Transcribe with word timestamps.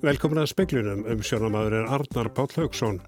Velkomin 0.00 0.38
að 0.40 0.46
speklunum 0.54 1.00
um 1.12 1.18
sjónamaður 1.20 1.74
er 1.76 1.90
Arnar 1.92 2.30
Páll 2.32 2.54
Haugsson. 2.56 3.02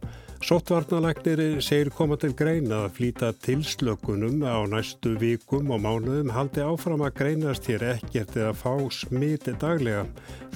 Sóttvarnalagnir 0.45 1.63
segir 1.65 1.89
koma 1.97 2.19
til 2.21 2.35
greina 2.37 2.83
að 2.85 2.99
flýta 2.99 3.31
tilslökunum 3.47 4.43
á 4.45 4.61
næstu 4.69 5.15
vikum 5.17 5.71
og 5.73 5.81
mánuðum 5.81 6.35
haldi 6.37 6.61
áfram 6.61 7.01
að 7.07 7.15
greinast 7.23 7.71
hér 7.71 7.87
ekkert 7.95 8.37
eða 8.37 8.51
fá 8.53 8.75
smiti 8.93 9.55
daglega, 9.63 10.03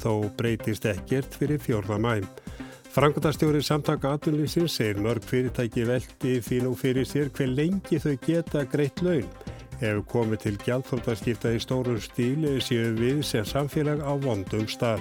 þó 0.03 0.29
breytist 0.36 0.85
ekkert 0.91 1.39
fyrir 1.41 1.62
fjórða 1.62 1.96
mæm. 2.04 2.27
Frangotastjóri 2.93 3.62
samtaka 3.64 4.12
aðunlýsins 4.18 4.77
segir 4.77 5.00
mörg 5.00 5.25
fyrirtæki 5.25 5.87
veldi 5.89 6.34
því 6.45 6.59
nú 6.66 6.75
fyrir 6.77 7.09
sér 7.09 7.32
hver 7.32 7.48
lengi 7.55 8.03
þau 8.03 8.12
geta 8.27 8.66
greitt 8.68 9.00
laun. 9.00 9.25
Ef 9.80 10.05
komið 10.12 10.45
til 10.45 10.61
gjaldþóttaskipta 10.66 11.54
í 11.57 11.64
stórum 11.64 12.00
stíli 12.00 12.59
séu 12.61 12.93
við 13.00 13.25
sem 13.25 13.48
samfélag 13.48 14.04
á 14.04 14.12
vondum 14.21 14.68
stað. 14.68 15.00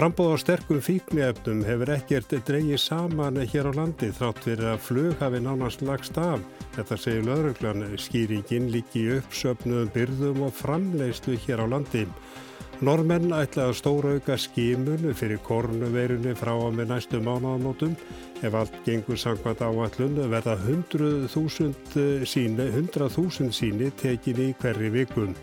Frambóð 0.00 0.32
á 0.32 0.36
sterkum 0.40 0.78
fíkniefnum 0.80 1.58
hefur 1.68 1.90
ekkert 1.92 2.30
dreyið 2.48 2.78
saman 2.80 3.36
hér 3.52 3.66
á 3.68 3.72
landi 3.76 4.06
þrátt 4.16 4.38
fyrir 4.46 4.70
að 4.70 4.78
flug 4.86 5.18
hafi 5.20 5.40
nánast 5.44 5.82
lagst 5.84 6.16
af. 6.16 6.40
Þetta 6.72 6.96
segir 7.02 7.26
lögreglan 7.26 7.82
skýringin 8.00 8.70
líki 8.72 9.02
uppsöpnuðum 9.18 9.90
byrðum 9.92 10.40
og 10.46 10.54
framleiðslu 10.56 11.36
hér 11.44 11.60
á 11.60 11.66
landi. 11.68 12.06
Normenn 12.80 13.34
ætla 13.36 13.66
að 13.68 13.76
stóra 13.82 14.14
auka 14.16 14.38
skímun 14.40 15.04
fyrir 15.12 15.42
kornuveirunni 15.44 16.32
frá 16.32 16.54
að 16.54 16.78
með 16.78 16.94
næstu 16.94 17.20
mánaðamótum. 17.20 17.92
Ef 18.40 18.56
allt 18.56 18.80
gengur 18.88 19.20
sangvært 19.20 19.60
áallun 19.60 20.16
verða 20.32 20.56
100.000 20.64 22.24
síni, 22.24 22.70
100 22.72 23.52
síni 23.52 23.92
tekin 24.00 24.46
í 24.48 24.54
hverri 24.64 24.88
vikun. 24.96 25.36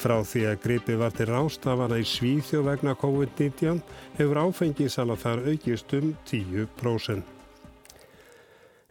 Frá 0.00 0.18
því 0.26 0.42
að 0.50 0.58
gripi 0.64 0.96
var 1.00 1.14
til 1.16 1.28
rástafana 1.30 2.00
í 2.00 2.08
Svíþjó 2.08 2.64
vegna 2.66 2.96
COVID-19 3.00 3.80
hefur 4.18 4.42
áfengisala 4.46 5.16
þar 5.20 5.46
aukist 5.52 5.94
um 5.96 6.12
10%. 6.28 7.34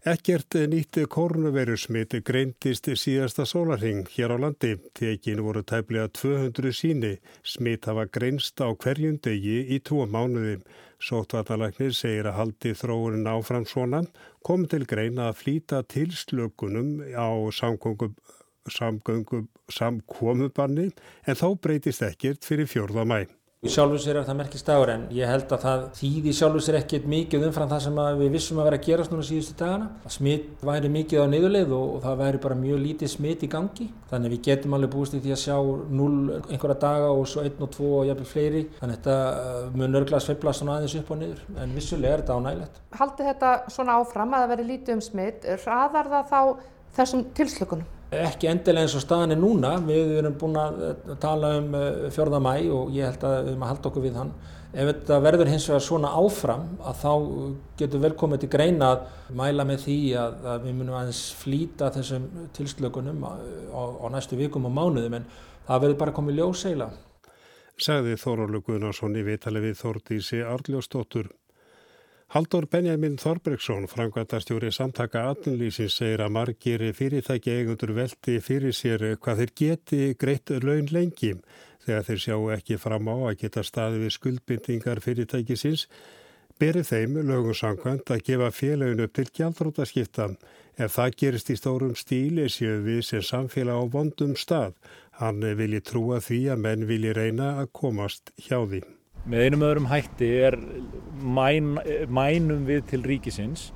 Ekkert 0.03 0.58
nýtti 0.67 1.05
korunverusmiti 1.08 2.19
greintist 2.28 2.89
síðasta 3.00 3.45
sólarhing 3.47 4.09
hér 4.11 4.33
á 4.36 4.38
landi. 4.44 4.73
Tekin 4.91 5.39
voru 5.45 5.61
tæplega 5.63 6.09
200 6.11 6.73
síni. 6.75 7.13
Smit 7.39 7.88
hafa 7.88 8.03
greinst 8.11 8.59
á 8.59 8.67
hverjum 8.75 9.16
degi 9.23 9.61
í 9.72 9.80
tvo 9.80 10.03
mánuði. 10.03 10.58
Sóttvarnalagnir 11.00 11.95
segir 11.95 12.28
að 12.28 12.38
haldi 12.41 12.75
þróunin 12.75 13.31
áfram 13.31 13.63
svona 13.63 14.03
kom 14.44 14.67
til 14.67 14.83
greina 14.83 15.30
að 15.30 15.39
flýta 15.39 15.80
tilslökunum 15.88 17.00
á 17.16 17.31
samkongum 17.56 18.17
samkomubanni 18.72 20.88
en 21.28 21.39
þá 21.39 21.47
breytist 21.64 22.03
ekkert 22.06 22.45
fyrir 22.47 22.67
fjórða 22.69 23.03
mæ. 23.08 23.19
Sjálfur 23.64 24.02
sér 24.03 24.17
er 24.19 24.25
það 24.28 24.36
merkist 24.42 24.67
dagur 24.67 24.89
en 24.92 25.06
ég 25.16 25.23
held 25.23 25.47
að 25.56 25.61
það 25.64 25.83
þýði 25.95 26.31
sjálfur 26.36 26.64
sér 26.66 26.78
ekkert 26.81 27.06
mikið 27.08 27.45
umfram 27.47 27.69
það 27.72 27.86
sem 27.86 28.00
við 28.19 28.34
vissum 28.34 28.58
að 28.59 28.67
vera 28.67 28.80
að 28.81 28.89
gerast 28.89 29.14
núna 29.14 29.23
síðustu 29.23 29.56
dagana. 29.61 29.88
Smitt 30.11 30.66
væri 30.67 30.91
mikið 30.91 31.23
á 31.23 31.31
niðurleið 31.31 31.72
og, 31.78 31.86
og 31.94 32.02
það 32.03 32.17
væri 32.25 32.41
bara 32.44 32.58
mjög 32.59 32.81
lítið 32.84 33.11
smitt 33.14 33.45
í 33.47 33.50
gangi. 33.53 33.88
Þannig 34.11 34.36
við 34.36 34.44
getum 34.50 34.75
alveg 34.75 34.91
búist 34.97 35.16
í 35.16 35.22
því 35.23 35.36
að 35.38 35.41
sjá 35.45 35.56
0 36.02 36.41
einhverja 36.41 36.78
daga 36.84 37.16
og 37.16 37.23
svo 37.31 37.45
1 37.47 37.64
og 37.64 37.72
2 37.78 37.94
og 38.02 38.06
jafnveg 38.09 38.31
fleiri. 38.34 38.66
Þannig 38.81 39.00
að 39.00 39.08
þetta 39.08 39.80
mun 39.80 40.00
örglega 40.02 40.28
sveifla 40.28 40.58
svona 40.59 40.78
aðeins 40.81 41.00
upp 41.00 41.16
og 41.16 41.23
niður 41.23 41.64
en 41.64 41.80
vissulega 41.80 42.17
er 42.17 42.25
þetta 42.25 42.41
ánægilegt. 42.41 42.86
Haldi 43.00 43.31
þetta 43.31 43.56
svona 43.78 43.97
áfram 44.03 44.36
að 44.36 44.44
það 44.44 44.56
veri 44.58 44.69
lítið 44.73 45.00
um 45.00 45.08
smitt, 45.08 45.52
hraðar 45.64 46.16
það 46.17 46.31
þá 46.36 46.39
þessum 47.00 47.28
tilslökunum? 47.38 47.91
Ekki 48.23 48.50
endilega 48.52 48.86
eins 48.86 48.95
og 48.97 49.03
staðan 49.03 49.36
er 49.36 49.39
núna, 49.42 49.75
við 49.88 50.17
erum 50.19 50.36
búin 50.39 50.58
að 50.59 50.81
tala 51.23 51.56
um 51.59 51.72
fjörða 52.14 52.42
mæ 52.44 52.53
og 52.73 52.92
ég 52.94 53.09
held 53.09 53.23
að 53.28 53.38
við 53.39 53.53
erum 53.53 53.66
að 53.66 53.73
halda 53.73 53.89
okkur 53.89 54.06
við 54.06 54.19
hann. 54.22 54.33
Ef 54.73 54.88
þetta 54.89 55.19
verður 55.22 55.52
hins 55.52 55.67
vegar 55.69 55.83
svona 55.86 56.11
áfram 56.17 56.63
að 56.81 57.01
þá 57.03 57.12
getur 57.78 58.01
vel 58.01 58.13
komið 58.18 58.44
til 58.44 58.50
greina 58.56 58.88
að 58.96 59.03
mæla 59.38 59.66
með 59.69 59.84
því 59.85 59.97
að, 60.18 60.40
að 60.50 60.66
við 60.66 60.78
munum 60.79 60.97
aðeins 60.97 61.24
flýta 61.38 61.91
þessum 61.94 62.25
tilslökunum 62.57 63.22
á, 63.22 63.31
á, 63.69 63.81
á 64.01 64.06
næstu 64.16 64.40
vikum 64.40 64.66
og 64.66 64.74
mánuðum 64.74 65.19
en 65.19 65.28
það 65.68 65.85
verður 65.85 66.00
bara 66.01 66.16
komið 66.18 66.41
ljóseila. 66.41 66.90
Sagði 67.84 68.18
Þórólu 68.22 68.63
Guðnarsson 68.66 69.18
í 69.18 69.24
vitali 69.25 69.62
við 69.62 69.78
Þórdísi 69.80 70.41
Arljósdóttur. 70.45 71.30
Haldur 72.33 72.66
Benjamin 72.66 73.19
Þorbergsson, 73.21 73.83
frangvæntastjóri 73.85 74.71
samtaka 74.73 75.21
atnulísins, 75.29 75.99
segir 75.99 76.23
að 76.25 76.31
margir 76.33 76.83
fyrirtæki 76.97 77.51
eigundur 77.59 77.91
veldi 77.94 78.39
fyrir 78.41 78.73
sér 78.73 79.03
hvað 79.21 79.44
þeir 79.44 79.51
geti 79.61 79.99
greitt 80.17 80.49
laun 80.63 80.89
lengi 80.89 81.35
þegar 81.85 82.07
þeir 82.07 82.23
sjá 82.23 82.38
ekki 82.55 82.79
fram 82.81 83.11
á 83.13 83.16
að 83.27 83.38
geta 83.44 83.61
staði 83.67 84.01
við 84.01 84.16
skuldbindingar 84.16 85.03
fyrirtækisins 85.05 85.83
berið 86.57 86.89
þeim 86.89 87.21
lögum 87.29 87.59
sangvænt 87.59 88.09
að 88.17 88.25
gefa 88.31 88.50
félagin 88.50 89.05
upp 89.05 89.13
til 89.13 89.27
gjaldrótaskiptan. 89.29 90.35
Ef 90.73 90.97
það 90.97 91.15
gerist 91.21 91.53
í 91.53 91.59
stórum 91.61 91.94
stíli 91.94 92.50
séu 92.50 92.81
við 92.81 93.03
sem 93.11 93.21
samfélag 93.29 93.77
á 93.77 93.85
vondum 93.94 94.33
stað. 94.33 94.73
Hann 95.21 95.45
vilji 95.61 95.85
trúa 95.85 96.17
því 96.17 96.41
að 96.50 96.65
menn 96.65 96.89
vilji 96.89 97.13
reyna 97.13 97.53
að 97.61 97.73
komast 97.77 98.33
hjá 98.41 98.57
því. 98.65 98.81
Með 99.23 99.45
einum 99.45 99.61
öðrum 99.63 99.85
hætti 99.88 100.28
er 100.44 100.57
mæn, 101.23 101.78
mænum 102.11 102.66
við 102.67 102.84
til 102.89 103.03
ríkisins 103.07 103.69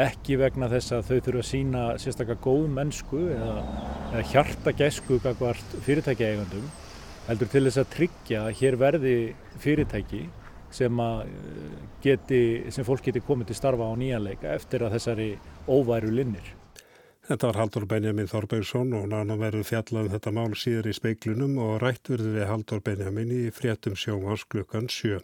ekki 0.00 0.38
vegna 0.40 0.68
þess 0.72 0.92
að 0.92 1.06
þau 1.08 1.18
þurfa 1.26 1.42
að 1.42 1.48
sína 1.50 1.82
sérstaklega 2.00 2.44
góð 2.44 2.64
mennsku 2.78 3.20
eða, 3.32 3.54
eða 4.12 4.24
hjarta 4.32 4.72
gæsku 4.76 5.18
kakvart 5.24 5.76
fyrirtækjaeigandum 5.84 6.66
heldur 7.26 7.52
til 7.52 7.64
þess 7.66 7.80
að 7.82 7.92
tryggja 7.94 8.42
að 8.46 8.58
hér 8.60 8.76
verði 8.80 9.14
fyrirtæki 9.60 10.22
sem, 10.76 11.00
geti, 12.04 12.42
sem 12.72 12.86
fólk 12.86 13.04
geti 13.08 13.24
komið 13.24 13.50
til 13.50 13.58
starfa 13.60 13.88
á 13.88 13.94
nýjanleika 14.00 14.52
eftir 14.56 14.84
að 14.86 14.96
þessari 14.96 15.28
óværu 15.68 16.12
linnir. 16.12 16.54
Þetta 17.26 17.48
var 17.48 17.56
Haldur 17.58 17.84
Benjamin 17.90 18.28
Þorbergsson 18.30 18.92
og 18.94 19.08
nána 19.10 19.34
verður 19.40 19.66
fjallað 19.66 20.04
um 20.04 20.12
þetta 20.12 20.32
mál 20.36 20.52
síður 20.54 20.86
í 20.86 20.92
speiklunum 20.94 21.56
og 21.58 21.80
rætt 21.82 22.06
verður 22.12 22.36
við 22.36 22.46
Haldur 22.46 22.82
Benjamin 22.86 23.32
í 23.34 23.40
fréttum 23.50 23.96
sjónvars 23.98 24.44
klukkan 24.46 24.86
7. 24.86 25.18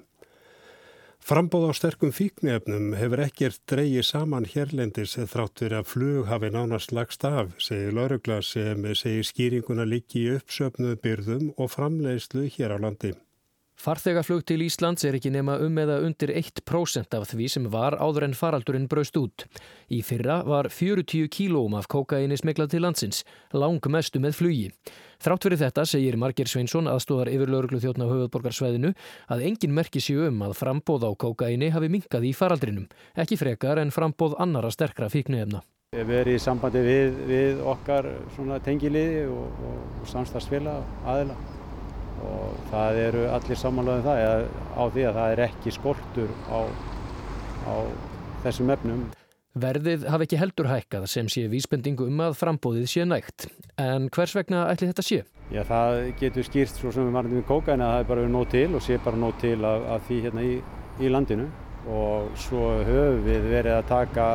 Frambóð 1.23 1.69
á 1.71 1.73
sterkum 1.79 2.11
fíknefnum 2.11 2.97
hefur 2.99 3.23
ekkert 3.23 3.63
dreyið 3.71 4.09
saman 4.09 4.49
hérlendis 4.51 5.15
þrátt 5.15 5.63
fyrir 5.63 5.79
að 5.79 5.91
flug 5.93 6.27
hafi 6.27 6.51
nánast 6.51 6.91
lagst 6.91 7.23
af, 7.29 7.55
segir 7.63 7.95
Laurugla 7.95 8.41
sem 8.43 8.83
segir 8.99 9.29
skýringuna 9.29 9.87
líki 9.87 10.25
í 10.25 10.33
uppsöpnuð 10.41 10.99
byrðum 11.07 11.53
og 11.55 11.71
framleiðslu 11.77 12.49
hér 12.57 12.75
á 12.75 12.79
landi. 12.83 13.15
Farþegaflug 13.83 14.45
til 14.47 14.63
Íslands 14.63 15.03
er 15.03 15.17
ekki 15.19 15.33
nema 15.35 15.57
um 15.59 15.79
eða 15.83 15.97
undir 16.07 16.31
1% 16.39 17.17
af 17.19 17.25
því 17.27 17.47
sem 17.51 17.65
var 17.67 17.97
áður 17.99 18.29
en 18.29 18.35
faraldurinn 18.39 18.85
braust 18.87 19.17
út. 19.19 19.43
Í 19.91 20.05
fyrra 20.07 20.37
var 20.47 20.69
40 20.71 21.27
kílóm 21.35 21.75
af 21.75 21.89
kokaini 21.91 22.37
smeglað 22.39 22.77
til 22.77 22.85
landsins, 22.85 23.25
lang 23.51 23.83
mestu 23.91 24.21
með 24.23 24.37
flugi. 24.39 24.69
Þrátt 25.19 25.47
fyrir 25.49 25.61
þetta 25.65 25.87
segir 25.91 26.19
Marger 26.21 26.47
Sveinsson 26.47 26.87
aðstóðar 26.93 27.33
yfir 27.33 27.51
lauruglu 27.51 27.81
þjóttna 27.83 28.07
höfuðborgarsvæðinu 28.07 28.93
að 29.35 29.43
engin 29.49 29.75
merki 29.75 30.03
séu 30.05 30.29
um 30.29 30.39
að 30.47 30.55
frambóð 30.61 31.09
á 31.09 31.11
kokaini 31.25 31.73
hafi 31.75 31.91
minkað 31.91 32.29
í 32.29 32.33
faraldrinum, 32.39 32.87
ekki 33.19 33.41
frekar 33.41 33.83
en 33.83 33.91
frambóð 33.91 34.37
annara 34.39 34.71
sterkra 34.71 35.11
fíknuefna. 35.11 35.65
Við 35.99 36.15
erum 36.21 36.39
í 36.39 36.39
sambandi 36.41 36.85
við, 36.87 37.19
við 37.27 37.67
okkar 37.75 38.07
tengiliði 38.63 39.27
og, 39.27 39.67
og 39.73 40.07
samstagsfélag 40.15 40.87
aðila 41.03 41.35
og 42.23 42.61
það 42.71 43.01
eru 43.07 43.25
allir 43.37 43.59
samanlega 43.59 43.99
um 43.99 44.07
það 44.07 44.47
á 44.79 44.85
því 44.95 45.09
að 45.09 45.19
það 45.19 45.35
er 45.35 45.43
ekki 45.49 45.75
skortur 45.75 46.31
á, 46.49 46.59
á 47.67 47.75
þessum 48.45 48.73
efnum. 48.75 49.03
Verðið 49.63 50.07
hafi 50.09 50.25
ekki 50.25 50.39
heldur 50.41 50.69
hækkað 50.71 51.11
sem 51.13 51.27
sé 51.29 51.45
vísbendingu 51.53 52.07
um 52.09 52.23
að 52.25 52.39
frambóðið 52.41 52.87
sé 52.89 53.05
nægt. 53.05 53.51
En 53.81 54.09
hvers 54.15 54.33
vegna 54.39 54.65
ætli 54.73 54.89
þetta 54.89 55.05
sé? 55.05 55.19
Já, 55.53 55.61
það 55.69 55.99
getur 56.23 56.47
skýrst 56.47 56.81
svo 56.81 56.93
sem 56.95 57.05
við 57.05 57.19
varum 57.19 57.35
við 57.37 57.45
kókaina 57.51 57.91
að 57.91 57.93
það 57.93 58.05
er 58.05 58.09
bara 58.13 58.31
nóg 58.33 58.47
til 58.55 58.69
og 58.73 58.85
sé 58.87 58.97
bara 59.05 59.21
nóg 59.21 59.37
til 59.43 59.59
af, 59.69 59.85
af 59.97 60.07
því 60.09 60.21
hérna 60.25 60.47
í, 60.49 60.55
í 61.05 61.13
landinu 61.13 61.51
og 61.93 62.33
svo 62.39 62.79
höfum 62.87 63.25
við 63.27 63.49
verið 63.51 63.77
að 63.77 63.89
taka 63.91 64.29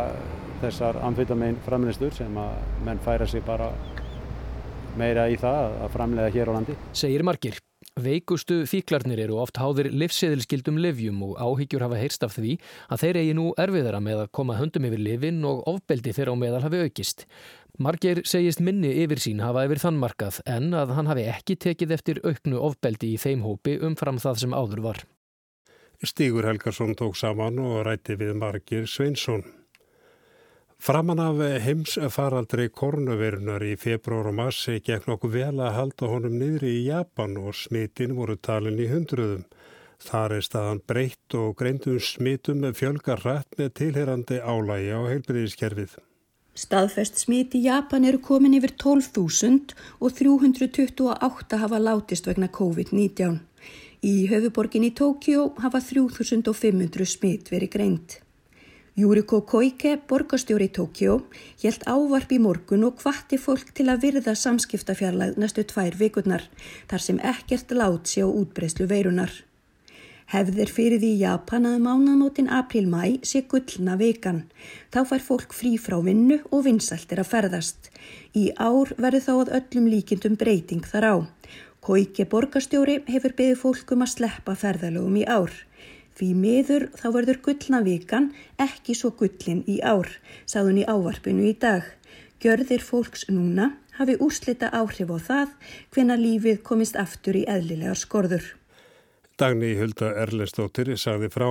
þessar 0.62 1.00
amfetamin 1.08 1.58
framleystur 1.66 2.14
sem 2.14 2.38
að 2.42 2.84
menn 2.86 3.02
færa 3.06 3.28
sig 3.30 3.46
bara 3.48 3.72
meira 4.98 5.28
í 5.30 5.38
það 5.42 5.80
að 5.86 5.96
framlega 5.98 6.34
hér 6.34 6.54
á 6.54 6.56
landi. 6.58 6.78
Segir 6.94 7.26
margir. 7.26 7.58
Veikustu 7.98 8.60
fíklarnir 8.70 9.18
eru 9.24 9.40
oft 9.42 9.58
háðir 9.58 9.88
livseðilskildum 9.90 10.76
livjum 10.78 11.24
og 11.26 11.40
áhyggjur 11.42 11.82
hafa 11.88 11.98
heyrst 11.98 12.26
af 12.28 12.36
því 12.36 12.58
að 12.94 13.02
þeir 13.04 13.20
eigi 13.24 13.34
nú 13.38 13.46
erfiðara 13.58 14.02
með 14.06 14.22
að 14.26 14.32
koma 14.38 14.58
höndum 14.60 14.86
yfir 14.86 15.02
livin 15.02 15.40
og 15.50 15.64
ofbeldi 15.72 16.14
þeirra 16.14 16.36
á 16.38 16.42
meðal 16.44 16.62
hafi 16.68 16.84
aukist. 16.86 17.26
Marger 17.82 18.22
segist 18.22 18.62
minni 18.62 18.94
yfir 19.02 19.22
sín 19.24 19.42
hafa 19.42 19.66
yfir 19.66 19.82
þann 19.82 19.98
markað 20.02 20.42
en 20.46 20.70
að 20.78 20.94
hann 20.98 21.10
hafi 21.10 21.26
ekki 21.34 21.58
tekið 21.66 21.98
eftir 21.98 22.22
auknu 22.22 22.62
ofbeldi 22.70 23.16
í 23.16 23.22
þeim 23.22 23.46
hópi 23.46 23.80
umfram 23.90 24.22
það 24.22 24.44
sem 24.46 24.54
áður 24.54 24.86
var. 24.86 25.04
Stígur 26.06 26.46
Helgarsson 26.46 26.94
tók 26.94 27.18
saman 27.18 27.58
og 27.58 27.82
rætti 27.90 28.14
við 28.22 28.38
Marger 28.38 28.86
Sveinsson. 28.86 29.42
Framan 30.78 31.20
af 31.20 31.40
heimsfaraldri 31.66 32.68
kornuverunar 32.70 33.64
í 33.66 33.74
februar 33.82 34.30
og 34.30 34.36
massi 34.38 34.78
gekk 34.86 35.08
nokkuð 35.10 35.34
vel 35.34 35.58
að 35.58 35.74
halda 35.76 36.10
honum 36.12 36.36
niðri 36.38 36.74
í 36.78 36.84
Japan 36.86 37.34
og 37.42 37.58
smitin 37.58 38.14
voru 38.16 38.38
talin 38.38 38.78
í 38.80 38.86
hundruðum. 38.92 39.48
Þar 39.98 40.36
er 40.38 40.46
staðan 40.46 40.82
breytt 40.86 41.36
og 41.40 41.56
greindum 41.58 41.98
smitum 42.00 42.62
með 42.62 42.78
fjölgar 42.82 43.24
rætt 43.26 43.58
með 43.58 43.74
tilherandi 43.80 44.38
álægi 44.38 44.94
á 44.94 45.02
heilbriðiskerfið. 45.10 45.98
Staðfest 46.58 47.20
smit 47.22 47.58
í 47.58 47.64
Japan 47.66 48.06
eru 48.06 48.22
komin 48.22 48.56
yfir 48.58 48.76
12.000 48.78 49.74
og 49.98 50.14
328 50.14 51.60
hafa 51.64 51.82
látist 51.82 52.30
vegna 52.30 52.50
COVID-19. 52.54 53.42
Í 54.06 54.16
höfuborgin 54.30 54.86
í 54.86 54.94
Tókjó 54.94 55.52
hafa 55.66 55.82
3.500 55.82 57.10
smit 57.10 57.52
verið 57.54 57.74
greint. 57.74 58.20
Júriko 58.98 59.44
Koike, 59.46 60.00
borgastjóri 60.10 60.72
Tókjó, 60.74 61.20
helt 61.62 61.84
ávarp 61.86 62.32
í 62.34 62.40
morgun 62.42 62.88
og 62.88 63.04
hvatti 63.04 63.38
fólk 63.38 63.70
til 63.78 63.92
að 63.94 64.08
virða 64.08 64.34
samskiptafjarlag 64.34 65.36
næstu 65.38 65.62
tvær 65.70 65.94
vikurnar, 66.00 66.48
þar 66.90 67.04
sem 67.06 67.20
ekkert 67.22 67.76
lát 67.78 68.10
sé 68.10 68.26
á 68.26 68.30
útbreyslu 68.30 68.88
veirunar. 68.90 69.30
Hefðir 70.34 70.74
fyrir 70.74 71.04
því 71.04 71.12
Japan 71.20 71.70
að 71.70 71.86
mánanótin 71.86 72.50
april-mæ 72.50 73.22
sé 73.22 73.44
gullna 73.46 74.00
vikan. 74.02 74.42
Þá 74.90 75.00
fær 75.12 75.26
fólk 75.30 75.54
frí 75.54 75.76
frá 75.78 76.00
vinnu 76.02 76.42
og 76.50 76.66
vinsæltir 76.66 77.22
að 77.22 77.32
ferðast. 77.36 77.94
Í 78.34 78.50
ár 78.58 78.98
verður 78.98 79.28
þá 79.28 79.34
að 79.38 79.56
öllum 79.62 79.94
líkindum 79.94 80.42
breyting 80.42 80.90
þar 80.90 81.06
á. 81.06 81.16
Koike 81.86 82.26
borgastjóri 82.26 83.04
hefur 83.06 83.38
beðið 83.38 83.62
fólkum 83.62 84.02
að 84.02 84.16
sleppa 84.18 84.58
ferðalögum 84.58 85.22
í 85.22 85.30
ár. 85.30 85.54
Því 86.18 86.28
miður 86.34 86.88
þá 86.98 87.08
verður 87.14 87.40
gullna 87.46 87.84
vikan 87.86 88.32
ekki 88.64 88.96
svo 88.98 89.12
gullin 89.20 89.62
í 89.70 89.78
ár, 89.86 90.10
sáðun 90.50 90.82
í 90.82 90.86
ávarpinu 90.90 91.46
í 91.46 91.54
dag. 91.62 91.86
Gjörðir 92.42 92.82
fólks 92.82 93.28
núna 93.30 93.76
hafi 94.00 94.16
úrslita 94.22 94.72
áhrif 94.74 95.14
á 95.14 95.18
það 95.30 95.54
hvena 95.94 96.18
lífið 96.18 96.64
komist 96.66 96.98
aftur 96.98 97.38
í 97.38 97.46
eðlilegar 97.50 98.02
skorður. 98.02 98.46
Dagni 99.38 99.76
Hulda 99.78 100.16
Erlendstóttir 100.24 100.96
sagði 100.98 101.30
frá. 101.30 101.50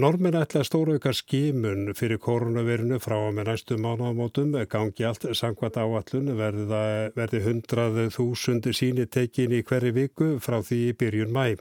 Normin 0.00 0.38
ætla 0.40 0.62
stórauka 0.64 1.12
skimun 1.12 1.90
fyrir 1.92 2.16
koronavirinu 2.24 2.96
frá 3.04 3.18
með 3.28 3.50
næstu 3.50 3.76
mánuðamótum 3.76 4.54
gangi 4.72 5.04
allt 5.04 5.26
sangvat 5.36 5.76
áallun 5.76 6.32
verði 6.40 7.40
hundrað 7.44 8.06
þúsund 8.16 8.70
síni 8.72 9.04
tekin 9.04 9.52
í 9.52 9.60
hverju 9.60 9.92
viku 9.98 10.30
frá 10.40 10.62
því 10.64 10.78
í 10.88 10.94
byrjun 10.96 11.36
mæ. 11.36 11.58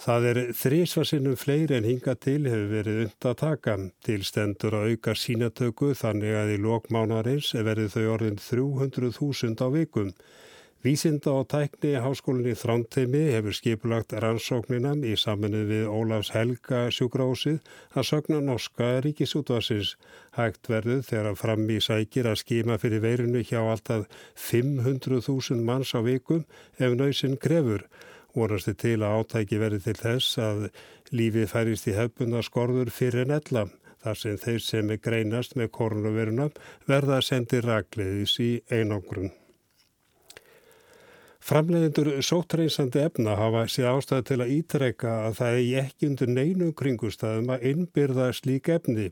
Það 0.00 0.26
er 0.30 0.38
þrísvarsinnum 0.56 1.34
fleiri 1.36 1.74
en 1.76 1.84
hinga 1.84 2.14
til 2.16 2.46
hefur 2.48 2.70
verið 2.70 3.00
und 3.02 3.26
að 3.28 3.34
taka 3.42 3.72
til 4.06 4.22
stendur 4.24 4.78
að 4.78 4.94
auka 4.94 5.12
sínatöku 5.12 5.90
þannig 5.92 6.36
að 6.40 6.52
í 6.54 6.60
lokmánarins 6.64 7.50
verði 7.52 7.90
þau 7.92 8.06
orðin 8.14 8.38
300.000 8.40 9.60
á 9.60 9.68
vikum. 9.74 10.14
Vísinda 10.80 11.34
og 11.36 11.50
tækni 11.52 11.90
háskólinni 12.00 12.54
Þrántheimi 12.56 13.26
hefur 13.34 13.52
skipulagt 13.52 14.14
rannsókninam 14.24 15.02
í 15.04 15.12
saminu 15.20 15.66
við 15.68 15.90
Ólafs 15.92 16.30
Helga 16.32 16.86
sjúkrásið 16.88 17.58
að 17.92 18.06
sögna 18.08 18.38
norska 18.40 18.88
ríkisútvarsins. 19.04 19.98
Hægt 20.38 20.70
verður 20.72 21.04
þegar 21.04 21.36
fram 21.36 21.68
í 21.68 21.76
sækir 21.84 22.30
að 22.32 22.40
skima 22.40 22.80
fyrir 22.80 23.04
veirinu 23.04 23.44
hjá 23.44 23.60
alltaf 23.60 24.08
500.000 24.48 25.60
manns 25.60 25.92
á 25.92 26.00
vikum 26.00 26.46
ef 26.80 26.96
nöysinn 26.96 27.36
krefur. 27.36 27.84
Vorasti 28.34 28.76
til 28.78 29.00
að 29.02 29.18
átæki 29.20 29.58
verði 29.60 29.80
til 29.88 29.96
þess 29.98 30.38
að 30.38 30.64
lífið 31.10 31.50
færist 31.50 31.90
í 31.90 31.96
hefbunda 31.96 32.42
skorður 32.46 32.92
fyrir 32.94 33.26
en 33.26 33.36
ella. 33.40 33.66
Þar 34.00 34.16
sem 34.16 34.38
þeir 34.40 34.62
sem 34.64 34.90
er 34.94 35.02
greinast 35.04 35.58
með 35.60 35.72
koronaviruna 35.76 36.48
verða 36.88 37.18
að 37.18 37.26
sendi 37.26 37.60
ragleiðis 37.64 38.38
í 38.40 38.50
einangrun. 38.72 39.32
Framleiðendur 41.40 42.10
sótreysandi 42.22 43.00
efna 43.02 43.34
hafa 43.38 43.64
sér 43.72 43.90
ástæði 43.94 44.24
til 44.28 44.40
að 44.44 44.50
ítrekka 44.54 45.12
að 45.26 45.36
það 45.40 45.58
er 45.58 45.84
ekki 45.84 46.08
undir 46.10 46.32
neinu 46.32 46.68
kringustæðum 46.76 47.52
að 47.54 47.64
innbyrða 47.72 48.26
slík 48.36 48.68
efni. 48.76 49.08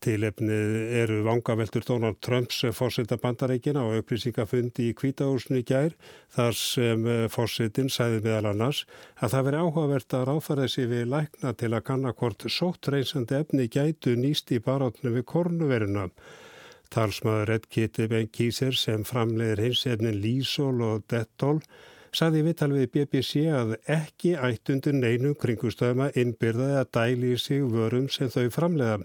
Tilefnið 0.00 0.70
eru 0.96 1.16
vangaveltur 1.26 1.84
Donald 1.84 2.16
Trumps 2.24 2.62
fórseta 2.72 3.18
bandarækina 3.20 3.82
og 3.84 3.98
upplýsingafundi 3.98 4.86
í 4.88 4.94
kvítahúsinu 4.96 5.58
í 5.60 5.64
gær 5.68 5.92
þar 6.32 6.54
sem 6.56 7.02
fórsetin 7.28 7.90
sæði 7.92 8.22
meðal 8.24 8.54
annars 8.54 8.86
að 9.20 9.34
það 9.34 9.42
veri 9.48 9.58
áhugavert 9.60 10.14
að 10.16 10.22
ráðfæra 10.30 10.68
sig 10.72 10.86
við 10.88 11.02
lækna 11.12 11.52
til 11.60 11.68
að 11.74 11.84
kannakort 11.90 12.46
sótreysandi 12.54 13.36
efni 13.42 13.66
gætu 13.74 14.14
nýst 14.16 14.54
í 14.56 14.60
barátnu 14.64 15.12
við 15.18 15.26
kornuveruna. 15.34 16.06
Talsmaður 16.88 17.52
Ed 17.58 17.66
Kitty 17.68 18.06
Benkíser 18.08 18.78
sem 18.80 19.04
framleiðir 19.04 19.60
hins 19.66 19.82
efnin 19.84 20.16
Lísól 20.22 20.80
og 20.86 21.04
Dettol 21.12 21.58
saði 22.16 22.46
viðtal 22.46 22.70
við 22.72 22.88
BBC 22.94 23.44
að 23.52 23.76
ekki 23.84 24.32
ætt 24.48 24.72
undir 24.72 24.96
neinu 24.96 25.34
kringustöðum 25.44 26.06
að 26.06 26.18
innbyrðaði 26.24 26.80
að 26.80 26.90
dæli 26.96 27.34
í 27.34 27.42
sig 27.44 27.68
vörum 27.68 28.08
sem 28.08 28.32
þau 28.32 28.48
framleiða 28.56 29.02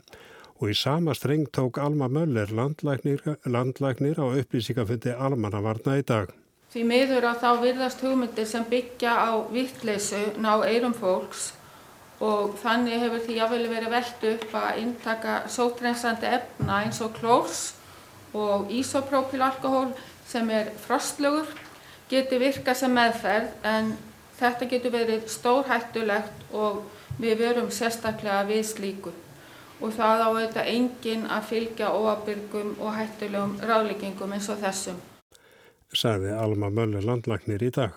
og 0.61 0.71
í 0.71 0.75
sama 0.77 1.13
streng 1.15 1.49
tók 1.51 1.77
Alma 1.83 2.07
Möller 2.07 2.51
landlæknir, 2.55 3.21
landlæknir 3.45 4.19
á 4.19 4.25
upplýsingafundi 4.39 5.11
Almannavarna 5.11 5.97
í 5.99 6.05
dag. 6.07 6.31
Því 6.71 6.83
miður 6.87 7.27
að 7.29 7.41
þá 7.43 7.49
virðast 7.61 8.03
hugmyndir 8.03 8.47
sem 8.47 8.63
byggja 8.69 9.11
á 9.15 9.31
vittleysu 9.51 10.21
ná 10.43 10.53
eirum 10.67 10.95
fólks 10.95 11.51
og 12.23 12.55
þannig 12.61 13.03
hefur 13.03 13.23
því 13.25 13.37
jáfnveg 13.39 13.73
verið 13.75 13.93
velt 13.95 14.25
upp 14.31 14.55
að 14.59 14.79
intaka 14.83 15.35
sótrensandi 15.51 16.31
efna 16.37 16.81
eins 16.85 17.01
og 17.03 17.11
klórs 17.19 17.63
og 18.35 18.71
ísopropylalkohól 18.71 19.91
sem 20.27 20.49
er 20.51 20.71
frostlögur 20.85 21.51
geti 22.11 22.39
virkað 22.39 22.79
sem 22.79 22.95
meðferð 22.95 23.67
en 23.67 23.91
þetta 24.39 24.71
getur 24.71 24.95
verið 24.95 25.27
stórhættulegt 25.31 26.47
og 26.55 26.83
við 27.19 27.39
verum 27.43 27.71
sérstaklega 27.71 28.43
við 28.47 28.65
slíku 28.71 29.15
og 29.81 29.92
það 29.95 30.24
á 30.24 30.27
auðvitað 30.30 30.72
engin 30.72 31.27
að 31.27 31.50
fylgja 31.51 31.92
óabyrgum 31.92 32.74
og 32.80 32.95
hættulegum 32.95 33.57
ráðleggingum 33.62 34.36
eins 34.38 34.50
og 34.54 34.62
þessum. 34.63 34.98
Saði 35.95 36.33
Alma 36.36 36.72
Möller 36.74 37.06
landlagnir 37.06 37.63
í 37.63 37.72
dag. 37.75 37.94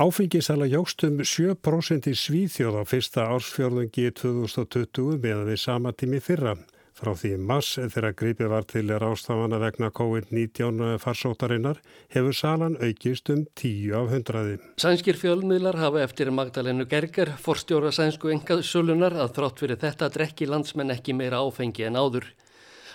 Áfengisala 0.00 0.64
jóst 0.64 1.02
um 1.04 1.18
7% 1.20 2.06
í 2.08 2.14
Svíþjóð 2.16 2.78
á 2.80 2.82
fyrsta 2.88 3.26
ársfjörðungi 3.34 4.06
2020 4.16 5.18
meðan 5.20 5.50
við 5.50 5.58
sama 5.60 5.92
tími 5.92 6.22
fyrra. 6.24 6.54
Frá 7.00 7.14
því 7.16 7.30
mass 7.40 7.78
þegar 7.80 8.12
gripið 8.12 8.48
var 8.52 8.66
til 8.68 8.90
rástafana 9.00 9.56
vegna 9.62 9.88
COVID-19 9.96 10.98
farsótarinnar 11.00 11.78
hefur 12.12 12.36
salan 12.36 12.76
aukist 12.76 13.30
um 13.32 13.46
10 13.56 13.94
af 13.96 14.10
hundraði. 14.12 14.58
Sænskir 14.82 15.16
fjölmiðlar 15.16 15.78
hafa 15.80 16.02
eftir 16.04 16.28
Magdalénu 16.28 16.84
Gerger, 16.90 17.32
forstjóra 17.40 17.88
sænsku 17.96 18.28
engaðsölunar, 18.34 19.16
að 19.16 19.32
þrátt 19.38 19.64
fyrir 19.64 19.80
þetta 19.80 20.10
drekki 20.12 20.50
landsmenn 20.50 20.92
ekki 20.92 21.16
meira 21.16 21.40
áfengi 21.40 21.88
en 21.88 21.96
áður. 21.96 22.28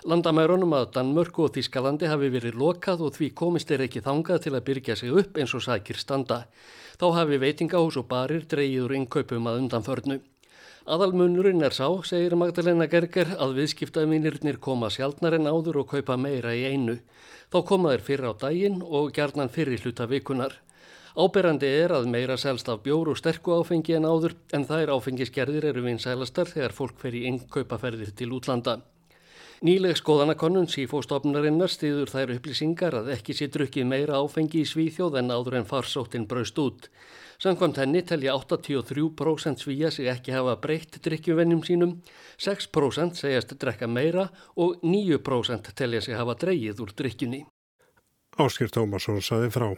Landamærunum 0.05 0.77
að 0.77 0.91
Danmörku 0.99 1.47
og 1.47 1.55
Þískalandi 1.55 2.05
hafi 2.05 2.29
verið 2.29 2.61
lokað 2.61 3.01
og 3.07 3.15
því 3.17 3.31
komist 3.33 3.73
er 3.73 3.87
ekki 3.87 4.05
þangað 4.05 4.43
til 4.43 4.53
að 4.53 4.65
byrja 4.69 4.99
sig 5.01 5.17
upp 5.17 5.41
eins 5.41 5.57
og 5.57 5.65
sækir 5.65 5.97
standa. 5.97 6.43
Þá 7.01 7.07
hafi 7.23 7.41
veitingahús 7.41 7.97
og 7.97 8.05
barir 8.13 8.45
dreyjiður 8.45 8.93
innkaupum 8.99 9.49
að 9.49 9.63
undanförnu. 9.63 10.21
Aðalmunurinn 10.85 11.65
er 11.65 11.73
sá, 11.73 11.87
segir 12.05 12.35
Magdalena 12.37 12.85
Gerger, 12.85 13.31
að 13.41 13.55
viðskiptaðminirnir 13.57 14.59
koma 14.61 14.91
sjálfnar 14.93 15.33
en 15.33 15.49
áður 15.49 15.79
og 15.81 15.87
kaupa 15.95 16.13
meira 16.13 16.51
í 16.53 16.61
einu. 16.69 16.99
Þá 17.49 17.57
koma 17.65 17.93
þeir 17.95 18.03
fyrir 18.05 18.27
á 18.29 18.33
daginn 18.43 18.83
og 18.85 19.09
gerðnan 19.15 19.49
fyrir 19.49 19.81
hluta 19.81 20.05
vikunar. 20.05 20.53
Áberandi 21.17 21.71
er 21.81 21.95
að 21.95 22.05
meira 22.13 22.37
selst 22.37 22.69
af 22.69 22.83
bjór 22.85 23.09
og 23.09 23.17
sterku 23.17 23.55
áfengi 23.57 23.97
en 23.97 24.05
áður 24.05 24.37
en 24.53 24.67
þær 24.69 24.93
áfengiskerðir 24.99 25.71
eru 25.71 25.87
vinsælastar 25.87 26.53
þegar 26.53 26.77
fólk 26.77 27.01
fer 27.01 27.17
í 27.17 27.25
innkaupaferðir 27.31 28.13
til 28.13 28.35
útlanda. 28.37 28.83
Nýleg 29.65 29.97
skoðanakonnun 29.97 30.69
sífóstofnarinnar 30.69 31.73
stiður 31.73 32.13
þær 32.13 32.37
upplýsingar 32.37 33.01
að 33.01 33.13
ekki 33.17 33.33
sé 33.33 33.49
drukkið 33.49 33.89
meira 33.89 34.21
áfengi 34.21 34.61
í 34.61 34.69
Svíþjóð 34.69 35.17
en 35.23 35.33
áður 35.33 35.63
en 35.63 35.69
farsóttin 35.71 36.29
braust 36.29 36.61
út. 36.61 36.91
Samkvæmt 37.45 37.77
henni 37.77 37.99
telja 38.01 38.33
83% 38.33 39.59
svíja 39.61 39.91
sig 39.93 40.07
ekki 40.09 40.31
hafa 40.33 40.55
breytt 40.57 40.95
drikkjuvennum 41.05 41.59
sínum, 41.61 41.91
6% 42.41 43.19
segjast 43.19 43.53
drekka 43.61 43.85
meira 43.85 44.23
og 44.57 44.79
9% 44.81 45.69
telja 45.77 46.01
sig 46.01 46.17
hafa 46.17 46.33
dreyið 46.41 46.81
úr 46.81 46.95
drikkjunni. 46.97 47.43
Áskir 48.41 48.73
Tómasson 48.73 49.21
saði 49.21 49.51
frá. 49.53 49.69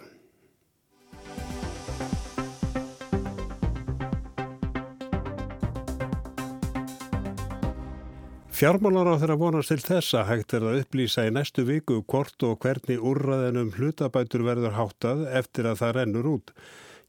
Fjármálar 8.55 9.11
á 9.11 9.19
þeirra 9.19 9.39
vonast 9.43 9.75
til 9.75 9.83
þessa 9.83 10.23
hægt 10.31 10.55
er 10.55 10.71
að 10.71 10.85
upplýsa 10.85 11.27
í 11.27 11.35
næstu 11.35 11.67
viku 11.67 11.99
hvort 12.07 12.47
og 12.47 12.61
hvernig 12.63 13.03
úrraðinum 13.03 13.75
hlutabætur 13.75 14.47
verður 14.47 14.79
háttað 14.79 15.27
eftir 15.35 15.67
að 15.67 15.81
það 15.83 15.97
rennur 15.99 16.35
út. 16.39 16.59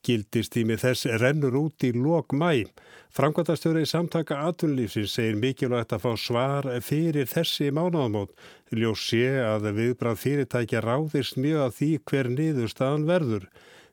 Gildistími 0.09 0.79
þess 0.81 1.05
rennur 1.21 1.57
út 1.61 1.85
í 1.85 1.91
lok 1.93 2.33
mæ. 2.33 2.65
Framkvæmtastjóri 3.13 3.83
í 3.85 3.89
samtaka 3.89 4.39
atunlífsins 4.49 5.13
segir 5.19 5.37
mikilvægt 5.37 5.93
að 5.93 6.05
fá 6.07 6.13
svar 6.23 6.69
fyrir 6.85 7.29
þessi 7.29 7.69
mánáðamót. 7.77 8.33
Ljós 8.73 9.03
sé 9.11 9.27
að 9.45 9.69
viðbrað 9.77 10.23
fyrirtækja 10.23 10.81
ráðist 10.85 11.37
mjög 11.37 11.67
að 11.67 11.75
því 11.81 11.91
hver 12.09 12.31
niðurstaðan 12.39 13.05
verður. 13.11 13.45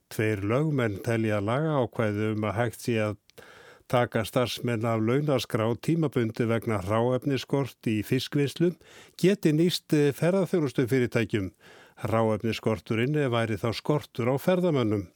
Tveir 0.08 0.44
lögmenn 0.48 1.00
telja 1.04 1.42
laga 1.44 1.82
ákvæðu 1.84 2.32
um 2.32 2.48
að 2.48 2.58
hægt 2.62 2.86
sé 2.86 2.96
að 3.10 3.18
taka 3.92 4.24
starfsmenn 4.24 4.88
af 4.88 5.02
launaskrá 5.04 5.66
tímabundi 5.84 6.46
vegna 6.48 6.80
ráefniskort 6.80 7.90
í 7.92 8.00
fiskvinnslum 8.06 8.78
geti 9.20 9.52
nýst 9.52 9.92
ferðarþjónustu 10.16 10.88
fyrirtækjum. 10.88 11.52
Ráefniskorturinn 12.08 13.20
væri 13.32 13.60
þá 13.60 13.70
skortur 13.76 14.32
á 14.32 14.36
ferðamönnum. 14.40 15.06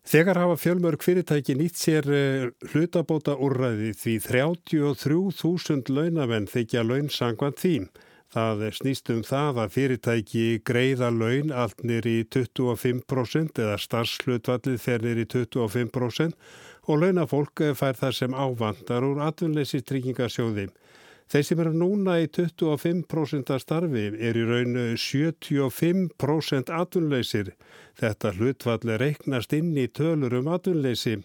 Þegar 0.00 0.38
hafa 0.40 0.56
fjölmörg 0.56 1.02
fyrirtæki 1.04 1.54
nýtt 1.58 1.76
sér 1.76 2.06
eh, 2.08 2.46
hlutabóta 2.72 3.34
úrræði 3.36 3.92
því 4.00 4.14
33.000 4.24 5.92
launamenn 5.92 6.48
þykja 6.48 6.84
launsangvan 6.86 7.58
þým. 7.60 7.90
Það 8.30 8.64
snýst 8.78 9.10
um 9.10 9.20
það 9.26 9.56
að 9.58 9.72
fyrirtæki 9.74 10.44
greiða 10.64 11.10
laun 11.10 11.50
allt 11.50 11.82
nýri 11.82 12.22
25% 12.30 13.58
eða 13.58 13.76
starfslutfallið 13.82 14.78
fer 14.80 15.02
nýri 15.04 15.26
25% 15.26 16.38
og 16.88 17.02
launafólk 17.02 17.64
fær 17.76 17.98
það 17.98 18.14
sem 18.20 18.36
ávandar 18.38 19.04
úr 19.04 19.20
atvinnleysi 19.26 19.82
tryggingasjóði. 19.82 20.70
Þeir 21.30 21.44
sem 21.46 21.60
eru 21.62 21.70
núna 21.78 22.16
í 22.18 22.26
25% 22.26 23.54
starfi 23.62 24.08
er 24.18 24.34
í 24.34 24.42
raun 24.48 24.78
75% 24.98 26.72
atvinnleysir. 26.74 27.52
Þetta 28.00 28.32
hlutfall 28.34 28.96
reiknast 28.98 29.54
inn 29.54 29.76
í 29.78 29.86
tölur 29.86 30.34
um 30.40 30.50
atvinnleysi. 30.50 31.20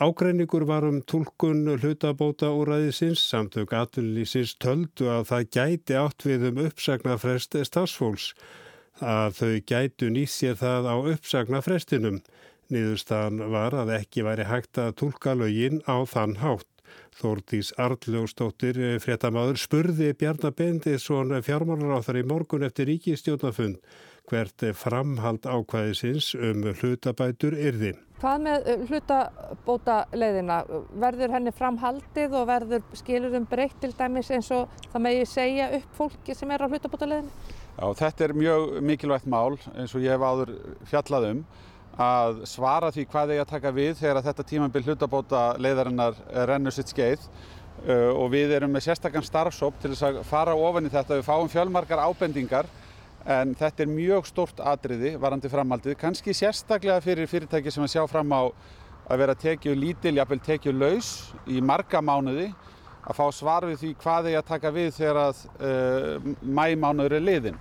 Ágreiningur 0.00 0.64
var 0.68 0.86
um 0.88 1.02
tólkun 1.04 1.68
hlutabóta 1.82 2.48
úræðisins 2.52 3.20
samtök 3.28 3.74
atvinnlýsins 3.76 4.54
töldu 4.60 5.10
að 5.12 5.28
það 5.30 5.50
gæti 5.56 5.98
átt 6.00 6.26
við 6.28 6.46
um 6.50 6.62
uppsagnafrest 6.64 7.56
stafsfólks 7.68 8.30
að 9.00 9.36
þau 9.38 9.54
gætu 9.72 10.10
sér 10.28 10.56
það 10.56 10.88
á 10.88 10.96
uppsagnafrestinum. 11.12 12.22
Niðurstaðan 12.72 13.52
var 13.52 13.76
að 13.76 13.92
ekki 14.00 14.24
væri 14.24 14.48
hægt 14.48 14.80
að 14.80 14.96
tólka 15.00 15.36
lögin 15.36 15.84
á 15.84 16.08
þann 16.08 16.36
hátt. 16.40 16.75
Þórdís 17.16 17.72
Arljósdóttir 17.80 18.80
fréttamaður 19.00 19.60
spurði 19.60 20.10
Bjarnar 20.18 20.52
Bendisson 20.56 21.32
fjármálaráþar 21.46 22.20
í 22.20 22.26
morgun 22.28 22.66
eftir 22.66 22.90
ríkistjónafund 22.90 23.80
hvert 24.26 24.64
framhald 24.74 25.46
ákvæðisins 25.46 26.32
um 26.34 26.64
hlutabætur 26.80 27.54
yrði. 27.54 27.92
Hvað 28.20 28.42
með 28.46 28.70
hlutabóta 28.88 29.98
leiðina? 30.16 30.62
Verður 30.96 31.34
henni 31.36 31.52
framhaldið 31.54 32.34
og 32.40 32.48
verður 32.48 32.82
skilurum 32.96 33.46
breytt 33.50 33.76
til 33.82 33.92
dæmis 33.96 34.32
eins 34.34 34.50
og 34.56 34.72
það 34.88 35.04
megi 35.06 35.28
segja 35.30 35.70
upp 35.78 35.94
fólki 36.00 36.34
sem 36.34 36.50
er 36.50 36.64
á 36.64 36.66
hlutabóta 36.66 37.08
leiðinu? 37.10 37.54
Já, 37.76 37.86
þetta 38.00 38.24
er 38.24 38.36
mjög 38.40 38.76
mikilvægt 38.88 39.30
mál 39.30 39.58
eins 39.76 39.94
og 39.94 40.02
ég 40.02 40.16
hef 40.16 40.24
áður 40.24 40.54
fjallað 40.90 41.30
um 41.30 41.42
að 41.96 42.42
svara 42.48 42.90
því 42.92 43.06
hvað 43.12 43.30
þeir 43.32 43.42
að 43.42 43.52
taka 43.52 43.72
við 43.72 43.92
þegar 44.00 44.24
þetta 44.26 44.48
tímambil 44.50 44.82
hlutabóta 44.84 45.44
leiðarinnar 45.60 46.18
rennur 46.48 46.74
sitt 46.74 46.92
skeið. 46.92 47.28
Uh, 47.86 48.10
og 48.16 48.30
við 48.32 48.54
erum 48.56 48.72
með 48.72 48.86
sérstakann 48.86 49.24
starfsóp 49.24 49.76
til 49.82 49.92
þess 49.92 50.06
að 50.08 50.20
fara 50.26 50.54
ofan 50.56 50.88
í 50.88 50.92
þetta. 50.92 51.18
Við 51.18 51.26
fáum 51.28 51.50
fjölmarkar 51.52 52.00
ábendingar 52.00 52.68
en 53.26 53.52
þetta 53.58 53.84
er 53.84 53.90
mjög 53.90 54.28
stórt 54.30 54.62
atriði 54.62 55.16
varandi 55.20 55.50
framhaldið, 55.50 55.96
kannski 56.00 56.34
sérstaklega 56.36 57.02
fyrir 57.04 57.28
fyrirtæki 57.30 57.72
sem 57.74 57.84
að 57.84 57.92
sjá 57.96 58.04
fram 58.10 58.32
á 58.32 58.42
að 59.06 59.22
vera 59.22 59.36
tekið 59.38 59.78
lítil, 59.78 60.14
jafnvel 60.18 60.40
tekið 60.46 60.78
laus 60.78 61.10
í 61.50 61.60
marga 61.62 62.00
mánuði 62.02 62.48
að 63.06 63.18
fá 63.18 63.26
svar 63.34 63.66
við 63.68 63.82
því 63.82 63.92
hvað 64.02 64.28
þeir 64.28 64.38
að 64.40 64.48
taka 64.50 64.72
við 64.74 64.88
þegar 64.96 65.20
að 65.22 65.42
uh, 65.58 66.30
mæmánuður 66.42 67.18
er 67.18 67.26
liðin 67.26 67.60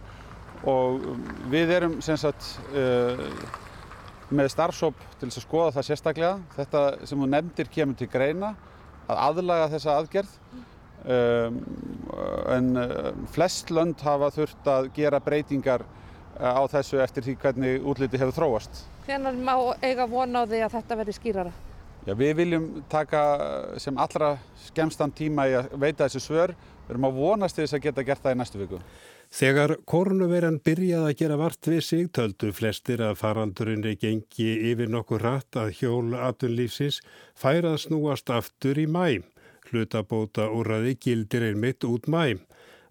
og 0.65 1.06
við 1.51 1.75
erum 1.75 2.00
sem 2.06 2.18
sagt 2.18 2.56
uh, 2.74 3.22
með 4.34 4.50
starfsóp 4.53 5.01
til 5.20 5.29
þess 5.29 5.41
að 5.41 5.46
skoða 5.46 5.74
það 5.75 5.88
sérstaklega. 5.89 6.38
Þetta 6.55 6.86
sem 7.05 7.22
þú 7.22 7.27
nefndir 7.34 7.70
kemur 7.74 8.00
til 8.00 8.10
greina 8.12 8.55
að 9.05 9.22
aðlaga 9.27 9.70
þessa 9.75 9.98
aðgerð 10.00 10.32
um, 11.05 11.60
en 12.55 12.72
um, 12.82 13.27
flest 13.36 13.72
lönd 13.74 14.01
hafa 14.05 14.32
þurft 14.34 14.72
að 14.72 14.89
gera 14.96 15.22
breytingar 15.22 15.86
uh, 15.86 16.58
á 16.58 16.63
þessu 16.72 17.01
eftir 17.03 17.27
því 17.27 17.38
hvernig 17.44 17.86
útliti 17.86 18.22
hefur 18.22 18.38
þróast. 18.39 18.84
Hvernig 19.05 19.41
má 19.46 19.55
eiga 19.86 20.08
vona 20.10 20.41
á 20.41 20.50
því 20.50 20.63
að 20.65 20.77
þetta 20.79 21.00
verði 21.01 21.17
skýrara? 21.20 21.55
Já, 22.05 22.13
við 22.13 22.36
viljum 22.38 22.65
taka 22.89 23.22
sem 23.82 23.98
allra 23.98 24.36
skemstan 24.67 25.13
tíma 25.13 25.48
í 25.50 25.55
að 25.58 25.72
veita 25.82 26.05
þessu 26.05 26.22
svör. 26.22 26.53
Við 26.86 26.94
erum 26.94 27.08
að 27.10 27.15
vonast 27.17 27.58
til 27.58 27.65
þess 27.65 27.77
að 27.77 27.86
geta 27.88 28.05
gert 28.05 28.22
það 28.22 28.36
í 28.36 28.39
næstu 28.41 28.60
viku. 28.62 28.82
Þegar 29.36 29.74
koronaviran 29.84 30.62
byrjaði 30.63 31.10
að 31.12 31.18
gera 31.20 31.36
vart 31.36 31.68
við 31.68 31.82
sig 31.84 32.06
töldu 32.15 32.54
flestir 32.56 33.01
að 33.04 33.18
faraldurinn 33.20 33.82
er 33.84 33.98
gengi 34.00 34.46
yfir 34.70 34.88
nokkur 34.94 35.25
rætt 35.25 35.58
að 35.60 35.74
hjól 35.82 36.13
atunlífsins 36.15 37.01
færað 37.36 37.82
snúast 37.84 38.32
aftur 38.32 38.80
í 38.80 38.86
mæ. 38.88 39.25
Hlutabóta 39.68 40.46
úrraði 40.56 40.94
gildir 41.04 41.50
einmitt 41.50 41.84
út 41.84 42.08
mæ. 42.08 42.38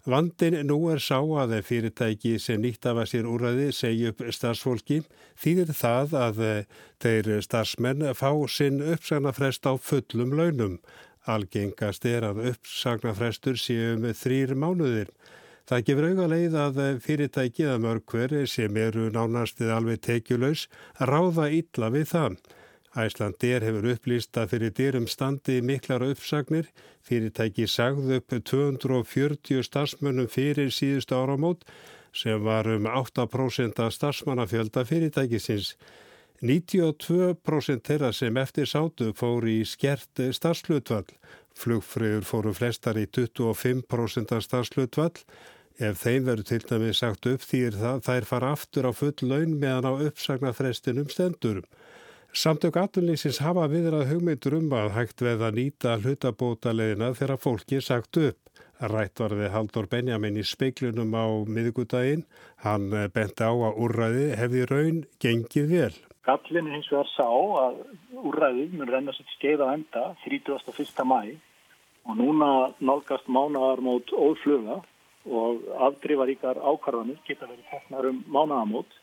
Vandin 0.05 0.59
nú 0.69 0.77
er 0.93 1.01
sá 1.01 1.17
að 1.17 1.55
fyrirtæki 1.65 2.35
sem 2.37 2.61
nýtt 2.61 2.85
af 2.91 2.99
að 3.01 3.09
sér 3.09 3.29
úrraði 3.31 3.71
segja 3.73 4.11
upp 4.13 4.21
starfsfólki 4.37 4.99
þýðir 5.41 5.71
það 5.79 6.13
að 6.19 6.43
þeir 7.01 7.29
starfsmenn 7.47 8.11
fá 8.13 8.29
sinn 8.53 8.83
uppsagnafrest 8.85 9.65
á 9.65 9.73
fullum 9.81 10.37
launum. 10.37 10.77
Algengast 11.25 12.05
er 12.05 12.29
að 12.29 12.43
uppsagnafrestur 12.51 13.57
séu 13.57 13.97
með 13.97 14.21
þrýr 14.21 14.53
mánuðir. 14.53 15.09
Það 15.65 15.85
gefur 15.85 16.05
auga 16.11 16.25
leið 16.29 16.55
að 16.61 16.75
fyrirtækið 17.01 17.69
að 17.73 17.79
mörgver 17.81 18.33
sem 18.45 18.75
eru 18.77 19.07
nánastið 19.09 19.71
alveg 19.73 20.03
tekjulegs 20.05 20.67
ráða 21.01 21.47
illa 21.57 21.89
við 21.89 22.05
það. 22.11 22.35
Æslandir 22.95 23.65
hefur 23.65 23.87
upplýst 23.95 24.37
að 24.37 24.51
fyrir 24.53 24.73
dyrum 24.77 25.07
standi 25.09 25.57
miklar 25.65 26.05
uppsagnir. 26.05 26.69
Fyrirtæki 27.03 27.65
sagði 27.67 28.19
upp 28.21 28.35
240 28.51 29.65
starfsmönnum 29.65 30.29
fyrir 30.31 30.69
síðustu 30.69 31.17
áramót 31.17 31.65
sem 32.15 32.39
var 32.45 32.69
um 32.71 32.85
8% 32.85 33.81
af 33.83 33.97
starfsmannafjölda 33.97 34.85
fyrirtækisins. 34.85 35.73
92% 36.45 37.89
þeirra 37.89 38.13
sem 38.13 38.37
eftir 38.37 38.69
sátu 38.69 39.09
fór 39.17 39.49
í 39.49 39.63
skert 39.65 40.21
starfslutvall. 40.37 41.09
Flugfröður 41.57 42.23
fóru 42.27 42.53
flestar 42.53 43.01
í 43.01 43.07
25% 43.09 44.35
af 44.35 44.45
starfslutvall 44.45 45.25
Ef 45.75 45.97
þeim 46.05 46.23
verður 46.23 46.47
til 46.47 46.61
dæmi 46.63 46.93
sagt 46.95 47.25
upp 47.27 47.43
því 47.43 47.59
það, 47.75 47.97
þær 48.05 48.25
fara 48.29 48.51
aftur 48.55 48.85
á 48.87 48.91
full 48.95 49.27
laun 49.27 49.57
meðan 49.59 49.89
á 49.91 49.93
uppsagnarfrestinum 50.07 51.09
stendur. 51.11 51.65
Samtök 52.31 52.77
aðunlýsins 52.79 53.41
hafa 53.43 53.65
viðrað 53.71 54.07
hugmyndur 54.13 54.55
um 54.55 54.71
að 54.75 54.93
hægt 54.95 55.23
veð 55.23 55.43
að 55.43 55.59
nýta 55.59 55.97
hlutabótaleðina 55.99 57.11
þegar 57.19 57.43
fólki 57.43 57.81
sagt 57.83 58.19
upp. 58.23 58.39
Rætt 58.79 59.19
var 59.19 59.35
við 59.35 59.51
Haldur 59.51 59.87
Benjamin 59.91 60.39
í 60.39 60.47
speiklunum 60.47 61.11
á 61.15 61.27
miðugudaginn. 61.43 62.23
Hann 62.63 62.89
benti 63.15 63.43
á 63.43 63.51
að 63.51 63.83
úrræði 63.83 64.25
hefði 64.39 64.65
raun 64.71 65.03
gengið 65.19 65.71
vel. 65.75 65.93
Gallin 66.25 66.71
hins 66.71 66.87
vegar 66.91 67.11
sá 67.11 67.27
að 67.27 67.83
úrræði 68.23 68.69
mun 68.71 68.91
renna 68.95 69.15
sér 69.15 69.31
skeið 69.35 69.63
á 69.63 69.67
enda 69.75 70.09
31. 70.23 71.03
mæ 71.03 71.35
og 72.05 72.19
núna 72.19 72.51
nálgast 72.79 73.27
mánaðar 73.27 73.83
mót 73.83 74.11
ófluga 74.15 74.81
og 75.25 75.65
afdrifaríkar 75.87 76.59
ákvarðanir 76.61 77.17
geta 77.27 77.49
verið 77.49 77.65
teknar 77.71 78.09
um 78.11 78.21
mánaðamót 78.29 78.97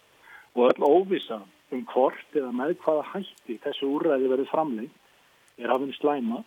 og 0.54 0.68
öll 0.70 0.86
óvisa 0.86 1.40
um 1.72 1.84
hvort 1.92 2.36
eða 2.36 2.52
með 2.54 2.76
hvaða 2.84 3.08
hætti 3.12 3.58
þessu 3.64 3.88
úrræði 3.96 4.30
verið 4.32 4.50
framleik 4.52 4.98
er 5.58 5.72
hafinn 5.72 5.94
slæma 5.96 6.42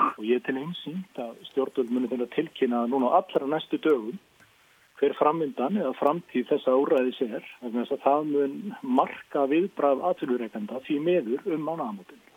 og 0.00 0.24
ég 0.24 0.42
til 0.46 0.56
einsýnt 0.56 1.20
að 1.20 1.36
stjórnvöld 1.50 1.92
munir 1.92 2.12
þeirra 2.12 2.30
tilkynna 2.34 2.86
núna 2.88 3.12
allra 3.18 3.46
næstu 3.46 3.80
dögum 3.84 4.18
hver 5.00 5.14
framvindan 5.16 5.78
eða 5.80 5.94
framtíð 5.96 6.48
þessa 6.50 6.76
úrræði 6.76 7.14
sér 7.16 7.46
þess 7.60 7.94
að 7.96 8.02
það 8.04 8.26
mun 8.32 8.56
marka 8.98 9.46
viðbrað 9.52 10.04
aðtölureikanda 10.10 10.82
því 10.86 10.98
meður 11.06 11.54
um 11.54 11.64
mánaðamótinu. 11.68 12.29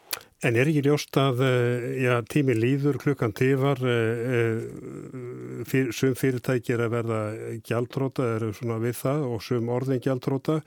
En 0.43 0.57
er 0.59 0.67
ekki 0.67 0.81
ljóst 0.83 1.15
að 1.15 1.41
eh, 1.45 1.83
já, 2.03 2.17
tími 2.27 2.51
líður 2.57 2.97
klukkan 2.99 3.31
tífar 3.31 3.79
eh, 3.87 4.23
eh, 4.35 5.61
fyr, 5.69 5.93
sum 5.95 6.17
fyrirtæki 6.19 6.73
er 6.75 6.83
að 6.83 6.95
verða 6.97 7.19
gjaldróta 7.63 8.25
eru 8.35 8.49
svona 8.57 8.75
við 8.83 8.97
það 8.99 9.23
og 9.29 9.45
sum 9.45 9.71
orðin 9.71 10.01
gjaldróta 10.03 10.57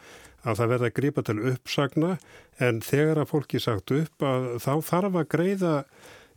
að 0.46 0.62
það 0.62 0.70
verða 0.72 0.88
að 0.88 0.94
grípa 0.96 1.24
til 1.26 1.36
uppsagna 1.52 2.14
en 2.64 2.80
þegar 2.86 3.20
að 3.20 3.28
fólki 3.34 3.60
sagt 3.60 3.92
upp 3.98 4.24
að 4.24 4.48
þá 4.64 4.72
þarf 4.88 5.20
að 5.20 5.28
greiða 5.34 5.74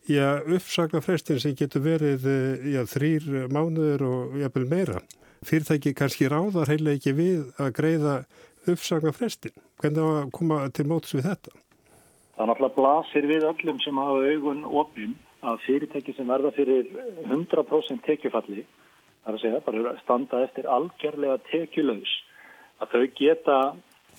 já, 0.09 0.27
uppsagna 0.57 1.03
frestin 1.05 1.39
sem 1.39 1.55
getur 1.55 1.85
verið 1.87 2.27
já, 2.73 2.83
þrýr 2.91 3.47
mánuður 3.55 4.05
og 4.09 4.37
jafnvel 4.41 4.67
meira. 4.67 5.05
Fyrirtæki 5.47 5.95
kannski 5.95 6.27
ráðar 6.27 6.73
heila 6.73 6.97
ekki 6.97 7.15
við 7.15 7.47
að 7.55 7.71
greiða 7.79 8.19
uppsagna 8.67 9.15
frestin. 9.15 9.55
Hvernig 9.79 10.03
að 10.03 10.31
koma 10.35 10.61
til 10.75 10.89
móts 10.91 11.15
við 11.15 11.29
þetta? 11.31 11.55
Það 12.39 12.47
náttúrulega 12.47 12.75
blasir 12.77 13.25
við 13.27 13.45
öllum 13.49 13.79
sem 13.83 13.97
hafa 13.99 14.19
augun 14.31 14.59
opnum 14.63 15.15
að 15.43 15.57
fyrirtæki 15.65 16.13
sem 16.15 16.29
verða 16.31 16.53
fyrir 16.55 16.85
100% 17.25 17.99
tekjufalli, 18.05 18.61
það 18.63 19.27
er 19.27 19.35
að 19.35 19.41
segja, 19.41 19.59
bara 19.65 19.91
standa 19.99 20.39
eftir 20.45 20.69
algjörlega 20.71 21.41
tekjulegs, 21.49 22.13
að 22.79 22.93
þau 22.93 23.03
geta 23.19 23.57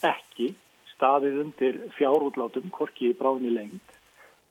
ekki 0.05 0.50
staðið 0.91 1.39
undir 1.47 1.79
fjárútlátum, 1.97 2.69
korki 2.77 3.09
í 3.09 3.17
bráðinni 3.17 3.55
lengt 3.55 3.97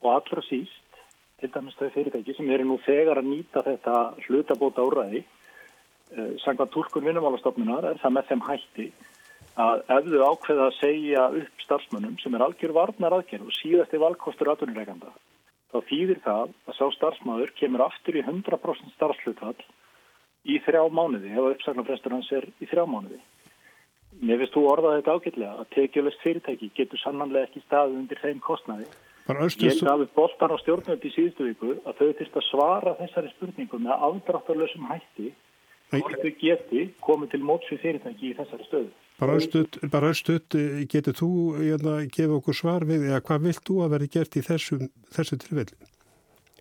og 0.01 0.15
allra 0.15 0.41
síst, 0.47 0.97
til 1.37 1.51
dæmis 1.53 1.77
þau 1.77 1.91
fyrirtæki 1.93 2.39
sem 2.39 2.49
eru 2.49 2.65
nú 2.71 2.79
þegar 2.87 3.21
að 3.21 3.29
nýta 3.35 3.61
þetta 3.69 3.99
hlutabóta 4.25 4.87
úrræði, 4.89 5.21
eh, 6.17 6.33
sangvað 6.41 6.73
tólkun 6.73 7.05
vinnumálastofnunar 7.05 7.91
er 7.91 8.01
það 8.01 8.17
með 8.17 8.33
þeim 8.33 8.45
hætti 8.49 8.89
að 9.59 9.81
ef 9.95 10.05
þau 10.07 10.21
ákveða 10.33 10.67
að 10.69 10.77
segja 10.77 11.25
upp 11.41 11.63
starfsmönnum 11.65 12.15
sem 12.21 12.35
er 12.35 12.45
algjör 12.45 12.75
varnar 12.77 13.17
aðgerð 13.17 13.49
og 13.49 13.57
síðasti 13.57 13.99
valkostur 13.99 14.51
aðtunurreikanda, 14.53 15.11
þá 15.73 15.77
þýðir 15.89 16.21
það 16.23 16.53
að 16.69 16.77
sá 16.77 16.85
starfsmöður 16.95 17.51
kemur 17.59 17.83
aftur 17.89 18.19
í 18.19 18.23
100% 18.23 18.95
starfslutall 18.95 19.57
í 20.47 20.61
þrjá 20.63 20.85
mánuði, 20.87 21.33
ef 21.35 21.51
uppsagnarfrestur 21.55 22.15
hans 22.15 22.31
er 22.31 22.47
í 22.63 22.69
þrjá 22.69 22.85
mánuði. 22.87 23.19
Mér 24.19 24.39
finnst 24.41 24.55
þú 24.55 24.63
orðað 24.71 24.95
þetta 24.97 25.15
ágætlega 25.15 25.51
að 25.61 25.67
tekjulegt 25.75 26.23
fyrirtæki 26.23 26.71
getur 26.79 27.01
sannanlega 27.03 27.49
ekki 27.49 27.61
staðið 27.65 27.99
undir 27.99 28.21
þeim 28.23 28.39
kostnaði. 28.43 28.87
Ég 29.29 29.83
gaf 29.85 30.01
upp 30.01 30.15
boltan 30.15 30.55
á 30.55 30.57
stjórnvöld 30.63 31.03
í 31.05 31.11
síðustu 31.13 31.45
viku 31.45 31.75
að 31.85 31.99
þau 31.99 32.07
týrst 32.17 32.39
að 32.39 32.47
svara 32.47 32.95
þessari 32.97 33.29
spurningum 33.35 33.83
með 33.85 34.07
afdráttarlösum 34.07 34.87
hætti 34.89 35.27
hvort 35.91 36.23
þau 36.23 36.31
geti 36.41 36.87
komið 37.05 37.35
til 37.35 37.41
mótsvið 37.45 37.83
fyrirtæki 37.83 38.31
í 38.31 38.35
þessari 38.39 38.65
stöðu. 38.65 38.89
Bara 39.19 39.35
östuð, 40.13 40.55
getur 40.87 41.15
þú 41.17 41.29
að 41.57 41.65
hérna, 41.65 41.95
gefa 42.07 42.37
okkur 42.37 42.55
svar 42.55 42.85
við 42.87 43.09
eða 43.09 43.23
hvað 43.27 43.47
vilt 43.49 43.63
þú 43.67 43.79
að 43.83 43.93
verði 43.95 44.09
gert 44.13 44.37
í 44.39 44.43
þessu, 44.47 44.77
þessu 45.15 45.39
tilvellin? 45.43 45.89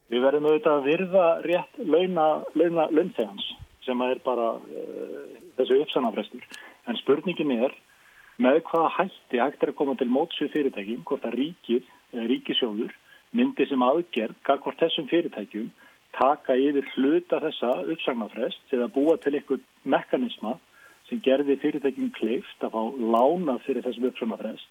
Við 0.08 0.24
verðum 0.24 0.48
auðvitað 0.48 0.78
að 0.78 0.88
virða 0.88 1.26
rétt 1.44 1.80
launa, 1.84 2.26
launa 2.58 2.88
launþegans 2.90 3.50
sem 3.86 4.02
er 4.04 4.20
bara 4.24 4.54
uh, 4.58 5.26
þessu 5.60 5.82
uppsannafrestur. 5.84 6.44
En 6.88 6.98
spurningin 6.98 7.54
er 7.60 7.74
með 8.42 8.62
hvaða 8.70 8.94
hætti 8.96 9.42
hægt 9.42 9.62
er 9.62 9.72
að 9.72 9.78
koma 9.78 9.94
til 10.00 10.08
mótsvið 10.12 10.54
fyrirtækjum, 10.54 11.04
hvort 11.06 11.26
að 11.28 11.36
ríkið, 11.38 11.92
ríkisjóður, 12.32 12.94
myndi 13.36 13.66
sem 13.68 13.84
aðgerð, 13.84 14.38
hvort 14.48 14.82
þessum 14.82 15.08
fyrirtækjum 15.10 15.70
taka 16.16 16.56
yfir 16.56 16.86
hluta 16.94 17.40
þessa 17.42 17.74
uppsagnafrest 17.92 18.74
eða 18.74 18.88
búa 18.94 19.18
til 19.22 19.36
einhvern 19.36 19.64
mekanisma 19.84 20.56
sem 21.08 21.20
gerði 21.24 21.56
fyrirtækjum 21.62 22.12
kleift 22.18 22.64
að 22.64 22.74
fá 22.76 22.82
lána 23.14 23.56
fyrir 23.64 23.84
þessum 23.86 24.08
uppsagnafrest. 24.10 24.68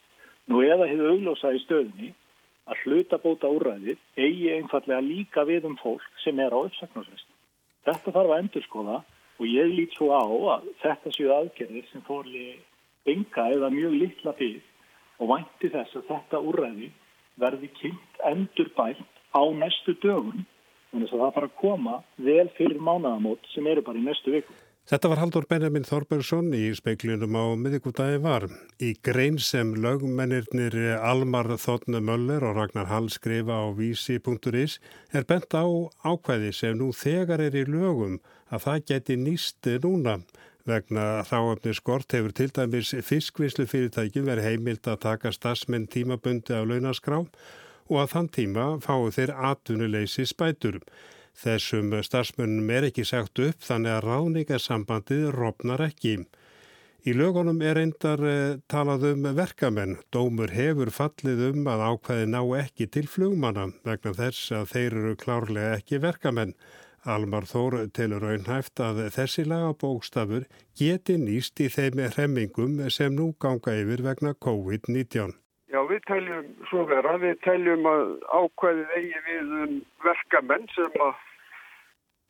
Nú 0.48 0.62
eða 0.64 0.88
hefur 0.90 1.14
auglósa 1.14 1.52
í 1.56 1.62
stöðunni 1.66 2.14
að 2.68 2.84
hluta 2.84 3.20
bóta 3.24 3.50
úræðið 3.52 3.98
eigi 4.20 4.54
einfallega 4.56 5.04
líka 5.04 5.44
við 5.48 5.68
um 5.70 5.78
fólk 5.82 6.08
sem 6.24 6.40
er 6.44 6.54
á 6.56 6.60
uppsagnafrest. 6.60 7.28
Þetta 7.88 8.14
þarf 8.16 8.34
að 8.34 8.42
endur 8.42 8.68
skoða 8.68 8.98
og 9.38 9.46
ég 9.48 9.74
lít 9.74 9.96
svo 9.96 10.12
á 10.14 10.26
að 10.58 10.70
þetta 10.84 11.14
séu 11.16 11.32
aðgerðir 11.34 11.88
sem 11.92 12.04
fórli 12.08 12.48
enga 13.08 13.48
eða 13.56 13.72
mjög 13.74 13.98
litla 14.02 14.34
fyrir 14.38 14.64
og 15.18 15.32
vænti 15.32 15.72
þess 15.74 15.98
að 15.98 16.10
þetta 16.12 16.44
úrræði 16.50 16.92
verði 17.42 17.70
kynnt 17.80 18.22
endur 18.32 18.72
bætt 18.78 19.22
á 19.34 19.42
næstu 19.54 19.96
dögun 20.02 20.46
þannig 20.92 21.12
að 21.14 21.22
það 21.22 21.36
bara 21.36 21.56
koma 21.62 21.96
vel 22.30 22.48
fyrir 22.58 22.82
mánaðamót 22.82 23.52
sem 23.54 23.68
eru 23.68 23.84
bara 23.86 24.00
í 24.00 24.06
næstu 24.06 24.34
viku. 24.34 24.54
Þetta 24.88 25.10
var 25.12 25.20
Haldur 25.20 25.44
Benjamin 25.52 25.84
Þorbergsson 25.84 26.54
í 26.56 26.70
speiklunum 26.72 27.34
á 27.36 27.44
miðvíkútaði 27.60 28.22
var. 28.24 28.46
Í 28.80 28.94
grein 29.04 29.36
sem 29.36 29.74
lögmennirnir 29.84 30.78
Almar 31.04 31.50
Þotne 31.60 32.00
Möller 32.00 32.46
og 32.48 32.56
Ragnar 32.56 32.88
Hall 32.88 33.10
skrifa 33.12 33.58
á 33.60 33.76
vísi.is 33.76 34.78
er 35.12 35.28
bent 35.28 35.52
á 35.52 35.68
ákvæði 36.08 36.54
sem 36.56 36.80
nú 36.80 36.94
þegar 36.96 37.44
er 37.50 37.58
í 37.60 37.66
lögum 37.68 38.22
að 38.48 38.64
það 38.64 38.86
geti 38.94 39.20
nýst 39.26 39.70
núna. 39.84 40.22
Vegna 40.64 41.28
þáöfni 41.28 41.76
skort 41.76 42.16
hefur 42.16 42.32
til 42.32 42.48
dæmis 42.56 42.94
fiskvislu 43.04 43.68
fyrirtækjum 43.68 44.32
verið 44.32 44.48
heimilt 44.54 44.88
að 44.88 45.04
taka 45.04 45.36
stafsmenn 45.36 45.92
tímabundi 45.92 46.56
af 46.56 46.64
launaskrá 46.64 47.26
og 47.26 48.00
að 48.06 48.12
þann 48.16 48.34
tíma 48.40 48.72
fáu 48.80 49.12
þeir 49.12 49.36
atvinnuleysi 49.52 50.24
spæturum. 50.32 50.88
Þessum 51.38 51.92
starfsmönnum 52.02 52.70
er 52.74 52.88
ekki 52.88 53.04
sagt 53.06 53.38
upp 53.44 53.62
þannig 53.62 53.94
að 53.94 54.06
ráningasambandið 54.08 55.26
ropnar 55.36 55.84
ekki. 55.86 56.16
Í 57.08 57.14
lögunum 57.14 57.62
er 57.62 57.78
eindar 57.78 58.24
eh, 58.26 58.58
talað 58.68 59.06
um 59.12 59.28
verkamenn. 59.38 60.00
Dómur 60.12 60.52
hefur 60.52 60.90
fallið 60.92 61.44
um 61.52 61.70
að 61.70 61.84
ákveði 61.92 62.26
ná 62.34 62.42
ekki 62.58 62.88
til 62.92 63.06
flugmanna 63.08 63.68
vegna 63.86 64.16
þess 64.18 64.50
að 64.58 64.66
þeir 64.74 64.98
eru 65.04 65.14
klárlega 65.22 65.78
ekki 65.78 66.02
verkamenn. 66.04 66.56
Almar 67.08 67.46
Þór 67.48 67.78
telur 67.96 68.26
raunhæft 68.26 68.82
að 68.84 69.06
þessi 69.16 69.46
lagabókstafur 69.48 70.50
geti 70.76 71.16
nýst 71.22 71.62
í 71.64 71.70
þeim 71.72 72.02
hremmingum 72.10 72.82
sem 72.92 73.14
nú 73.16 73.30
ganga 73.40 73.78
yfir 73.78 74.04
vegna 74.10 74.34
COVID-19. 74.44 75.38
Já, 75.72 75.80
við 75.86 76.04
teljum 76.10 76.52
svo 76.68 76.84
vera, 76.90 77.16
við 77.22 77.40
teljum 77.46 77.88
að 77.88 78.04
ákveðið 78.42 78.94
eigi 78.98 79.24
við 79.30 79.56
um 79.62 79.80
verkamenn 80.04 80.68
sem 80.74 81.02
að 81.06 81.16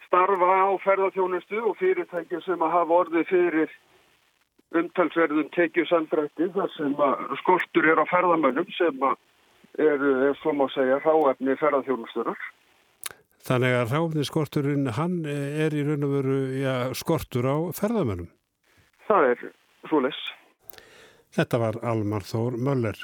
starfa 0.08 0.52
á 0.64 0.70
ferðarþjónustu 0.84 1.62
og 1.70 1.78
fyrirtæki 1.80 2.42
sem 2.46 2.64
að 2.64 2.74
hafa 2.74 3.00
orðið 3.04 3.30
fyrir 3.32 3.76
umtalsverðum 4.76 5.50
tekjusandrætti 5.56 6.50
þar 6.56 6.72
sem 6.76 6.96
að 7.00 7.36
skortur 7.42 7.88
er 7.88 8.02
á 8.04 8.06
ferðamönnum 8.10 8.72
sem 8.76 9.04
að 9.04 9.18
eru, 9.78 10.14
ef 10.32 10.40
svo 10.42 10.54
má 10.58 10.66
segja, 10.74 11.00
ráefni 11.04 11.56
ferðarþjónusturar. 11.60 12.40
Þannig 13.48 13.76
að 13.78 13.94
ráefni 13.94 14.26
skorturinn, 14.28 14.90
hann 14.98 15.22
er 15.28 15.76
í 15.76 15.86
raun 15.88 16.04
og 16.08 16.16
veru 16.18 16.40
ja, 16.60 16.76
skortur 16.98 17.48
á 17.48 17.56
ferðamönnum? 17.78 18.28
Það 19.08 19.30
er 19.32 19.46
svo 19.88 20.02
les. 20.04 20.20
Þetta 21.38 21.62
var 21.62 21.80
Almar 21.86 22.26
Þór 22.28 22.58
Möller. 22.60 23.00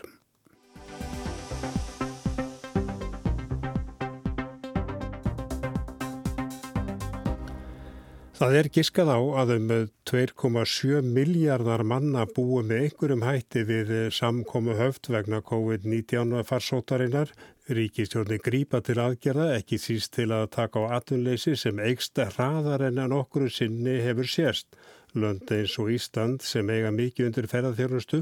Það 8.44 8.58
er 8.60 8.68
giskað 8.76 9.08
á 9.08 9.20
að 9.40 9.52
um 9.54 9.70
2,7 10.10 11.06
miljardar 11.16 11.80
manna 11.88 12.26
búið 12.28 12.66
með 12.68 12.82
einhverjum 12.84 13.22
hætti 13.24 13.62
við 13.70 13.92
samkomu 14.12 14.74
höft 14.76 15.08
vegna 15.14 15.38
COVID-19 15.48 16.42
farsótarinnar. 16.50 17.30
Ríkistjórni 17.72 18.42
grípa 18.44 18.82
til 18.84 18.98
aðgerða 19.00 19.46
ekki 19.62 19.78
síst 19.80 20.12
til 20.18 20.26
að 20.36 20.50
taka 20.58 20.84
á 20.84 21.00
atunleysi 21.00 21.54
sem 21.56 21.80
eigst 21.80 22.20
hraðar 22.20 22.84
en 22.90 23.00
að 23.06 23.14
nokkru 23.14 23.48
sinni 23.48 23.94
hefur 24.04 24.28
sérst. 24.28 24.76
Lönd 25.16 25.48
eins 25.48 25.78
og 25.80 25.94
Ísland 25.96 26.44
sem 26.44 26.68
eiga 26.68 26.92
mikið 26.92 27.30
undir 27.30 27.48
ferðarþjónustu 27.48 28.20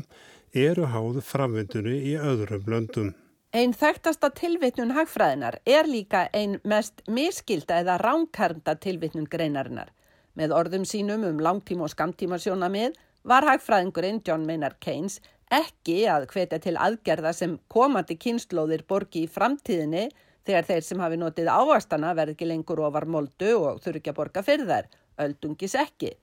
eru 0.53 0.85
háð 0.93 1.17
framvindunni 1.31 1.95
í 2.11 2.13
öðrum 2.21 2.69
löndum. 2.69 3.09
Einn 3.57 3.73
þekktasta 3.73 4.29
tilvitnun 4.37 4.93
hagfræðinar 4.99 5.57
er 5.65 5.89
líka 5.89 6.27
einn 6.29 6.59
mest 6.61 7.01
miskilda 7.09 7.81
eða 7.81 7.97
ránkarnda 8.05 8.77
tilvitnun 8.85 9.25
greinarinnar. 9.25 9.89
Með 10.39 10.53
orðum 10.55 10.85
sínum 10.87 11.25
um 11.27 11.39
langtíma 11.43 11.87
og 11.87 11.91
skamtíma 11.91 12.39
sjónamið 12.39 12.95
var 13.27 13.45
hagfræðingurinn 13.49 14.21
John 14.27 14.45
Maynard 14.47 14.79
Keynes 14.83 15.19
ekki 15.51 16.05
að 16.07 16.29
hvetja 16.31 16.61
til 16.63 16.77
aðgerða 16.79 17.33
sem 17.35 17.57
komandi 17.71 18.15
kynnslóðir 18.15 18.85
borgi 18.87 19.25
í 19.25 19.31
framtíðinni 19.31 20.07
þegar 20.47 20.67
þeir 20.69 20.85
sem 20.87 21.03
hafi 21.03 21.19
notið 21.19 21.51
ávastana 21.51 22.13
verð 22.17 22.35
ekki 22.35 22.47
lengur 22.47 22.81
ofar 22.87 23.05
moldu 23.05 23.51
og 23.59 23.81
þurfi 23.83 24.01
ekki 24.01 24.13
að 24.13 24.19
borga 24.21 24.43
fyrir 24.47 24.71
þær, 24.71 24.87
öldungis 25.25 25.75
ekki. 25.77 26.13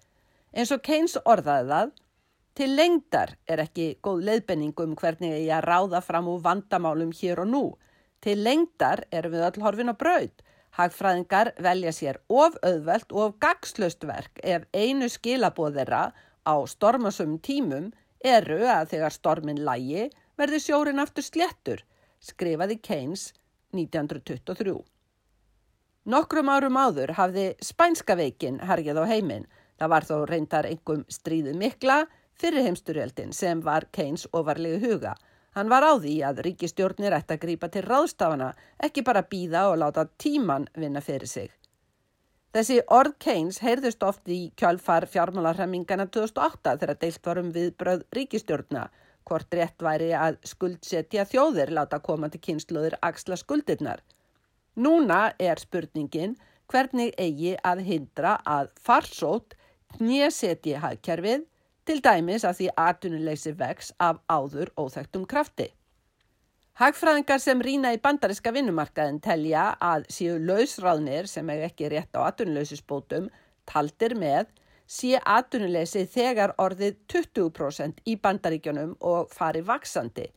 Eins 0.57 0.73
og 0.75 0.83
Keynes 0.83 1.19
orðaði 1.29 1.69
það, 1.69 1.93
til 2.59 2.71
lengdar 2.75 3.37
er 3.47 3.63
ekki 3.63 3.91
góð 4.03 4.25
leiðbenning 4.31 4.81
um 4.83 4.97
hvernig 4.99 5.37
ég 5.37 5.53
að 5.55 5.69
ráða 5.69 6.01
fram 6.03 6.33
úr 6.33 6.41
vandamálum 6.43 7.13
hér 7.15 7.45
og 7.45 7.53
nú. 7.53 7.65
Til 8.25 8.41
lengdar 8.43 9.05
erum 9.15 9.37
við 9.37 9.45
öll 9.47 9.63
horfin 9.63 9.93
á 9.93 9.95
braud 9.95 10.48
Hagfræðingar 10.79 11.57
velja 11.59 11.91
sér 11.91 12.21
of 12.31 12.55
auðvelt 12.63 13.11
og 13.11 13.23
of 13.25 13.39
gagslöst 13.43 14.05
verk 14.07 14.39
ef 14.47 14.67
einu 14.71 15.09
skilabóðera 15.11 16.13
á 16.47 16.55
stormasum 16.71 17.41
tímum 17.43 17.89
eru 18.23 18.61
að 18.63 18.93
þegar 18.93 19.15
stormin 19.15 19.59
lægi 19.67 20.07
verði 20.39 20.61
sjórin 20.63 21.03
aftur 21.03 21.27
sléttur, 21.27 21.83
skrifaði 22.23 22.79
Keynes 22.79 23.33
1923. 23.75 24.77
Nokkrum 26.09 26.49
árum 26.49 26.79
áður 26.79 27.13
hafði 27.19 27.49
spænska 27.61 28.15
veikin 28.17 28.63
hergið 28.65 29.03
á 29.03 29.05
heiminn. 29.11 29.49
Það 29.79 29.91
var 29.93 30.07
þó 30.07 30.15
reyndar 30.31 30.67
einhverjum 30.71 31.05
stríðu 31.11 31.53
mikla 31.59 32.05
fyrir 32.39 32.65
heimsturjöldin 32.65 33.35
sem 33.35 33.61
var 33.67 33.91
Keynes 33.93 34.29
ofarlegu 34.33 34.79
huga. 34.87 35.17
Hann 35.59 35.71
var 35.73 35.83
á 35.83 35.99
því 35.99 36.13
að 36.23 36.41
ríkistjórnir 36.47 37.15
ætti 37.17 37.35
að 37.35 37.41
grípa 37.43 37.69
til 37.75 37.81
ráðstafana, 37.83 38.53
ekki 38.87 39.03
bara 39.03 39.25
býða 39.27 39.65
og 39.73 39.81
láta 39.81 40.05
tíman 40.23 40.69
vinna 40.79 41.01
fyrir 41.03 41.27
sig. 41.27 41.49
Þessi 42.55 42.77
orð 42.95 43.17
Keynes 43.25 43.59
heyrðust 43.65 44.07
oft 44.07 44.31
í 44.31 44.53
kjálfar 44.61 45.09
fjármálarhemmingana 45.11 46.07
2008 46.15 46.77
þegar 46.79 47.01
deilt 47.03 47.27
varum 47.27 47.51
við 47.57 47.73
bröð 47.83 48.07
ríkistjórna, 48.15 48.85
hvort 49.27 49.59
rétt 49.59 49.83
væri 49.83 50.13
að 50.15 50.39
skuldsetja 50.47 51.27
þjóðir 51.27 51.75
láta 51.75 51.99
koma 52.07 52.31
til 52.31 52.45
kynsluður 52.47 52.95
axla 53.11 53.37
skuldirnar. 53.43 54.05
Núna 54.79 55.33
er 55.43 55.59
spurningin 55.59 56.39
hvernig 56.71 57.19
eigi 57.19 57.57
að 57.67 57.83
hindra 57.91 58.39
að 58.47 58.71
farsót 58.79 59.59
nýjasetji 59.99 60.79
hagkerfið 60.87 61.49
til 61.89 62.03
dæmis 62.05 62.45
að 62.45 62.61
því 62.61 62.71
atvinnuleysi 62.85 63.55
vex 63.57 63.93
af 63.99 64.21
áður 64.29 64.69
óþægtum 64.77 65.25
krafti. 65.29 65.71
Hagfræðingar 66.79 67.41
sem 67.43 67.63
rína 67.65 67.91
í 67.97 68.01
bandariska 68.03 68.53
vinnumarkaðin 68.55 69.23
telja 69.25 69.71
að 69.83 70.05
séu 70.13 70.37
lausráðnir 70.39 71.27
sem 71.27 71.49
er 71.51 71.65
ekki 71.67 71.89
rétt 71.91 72.15
á 72.15 72.29
atvinnuleysisbótum 72.29 73.31
taldir 73.67 74.15
með 74.21 74.53
sé 74.89 75.17
atvinnuleysi 75.19 76.05
þegar 76.13 76.55
orðið 76.63 77.01
20% 77.13 78.05
í 78.07 78.15
bandaríkjunum 78.23 78.95
og 79.01 79.33
fari 79.35 79.65
vaksandi. 79.65 80.29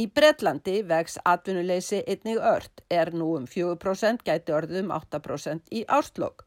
Í 0.00 0.08
Breitlandi 0.10 0.80
vex 0.88 1.18
atvinnuleysi 1.22 2.00
einnig 2.06 2.40
ört, 2.40 2.80
er 2.90 3.12
nú 3.14 3.34
um 3.36 3.44
4% 3.46 4.24
gæti 4.26 4.54
orðið 4.56 4.86
um 4.86 4.96
8% 4.96 5.70
í 5.70 5.84
árslokk. 5.86 6.46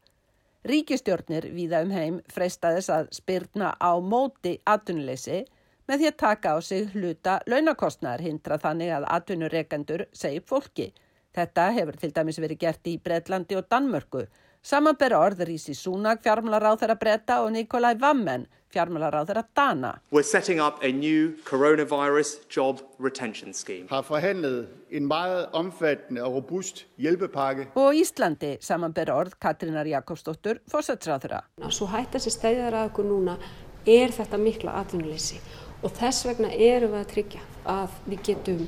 Ríkistjórnir 0.66 1.46
víða 1.54 1.84
um 1.86 1.92
heim 1.94 2.16
freystaðis 2.34 2.88
að 2.90 3.12
spyrna 3.14 3.74
á 3.78 3.94
móti 4.02 4.56
atvinnuleysi 4.66 5.44
með 5.88 6.00
því 6.00 6.08
að 6.10 6.16
taka 6.22 6.54
á 6.54 6.58
sig 6.60 6.88
hluta 6.94 7.36
launakostnar 7.46 8.20
hindra 8.20 8.58
þannig 8.58 8.90
að 8.96 9.06
atvinnureikendur 9.18 10.04
segi 10.12 10.42
fólki. 10.44 10.90
Þetta 11.38 11.70
hefur 11.76 11.96
til 12.00 12.10
dæmis 12.10 12.42
verið 12.42 12.62
gert 12.66 12.90
í 12.90 12.98
Breitlandi 12.98 13.58
og 13.58 13.68
Danmörku 13.70 14.26
Samanbera 14.68 15.20
orður 15.22 15.52
í 15.52 15.58
Sísúnag 15.62 16.18
fjármálaráð 16.24 16.80
þeirra 16.80 16.96
breyta 16.98 17.36
og 17.44 17.52
Nikolai 17.54 17.92
Vammen 18.00 18.48
fjármálaráð 18.74 19.30
þeirra 19.30 19.44
Dana. 19.56 19.92
We're 20.10 20.26
setting 20.26 20.58
up 20.60 20.82
a 20.82 20.90
new 20.92 21.30
coronavirus 21.46 22.34
job 22.50 22.82
retention 22.98 23.54
scheme. 23.54 23.86
Har 23.88 24.02
forhandlet 24.02 24.68
en 24.90 25.06
meget 25.06 25.54
omfattende 25.54 26.24
og 26.26 26.34
robust 26.40 26.84
hjælpepakke. 26.98 27.68
Og 27.78 27.94
Íslandi 27.94 28.56
samanbera 28.60 29.14
orð 29.14 29.38
Katrínar 29.38 29.86
Jakobsdóttur 29.86 30.58
fórsætsráð 30.68 31.24
þeirra. 31.24 31.40
Svo 31.70 31.88
hætta 31.94 32.18
sér 32.18 32.34
stæðar 32.34 32.80
að 32.82 32.90
okkur 32.90 33.08
núna 33.08 33.38
er 33.86 34.12
þetta 34.12 34.42
mikla 34.42 34.74
atvinnuleysi 34.82 35.38
og 35.86 35.94
þess 35.94 36.26
vegna 36.26 36.50
erum 36.50 36.96
við 36.96 37.04
að 37.04 37.10
tryggja 37.14 37.48
að 37.78 38.00
við 38.10 38.24
getum 38.32 38.64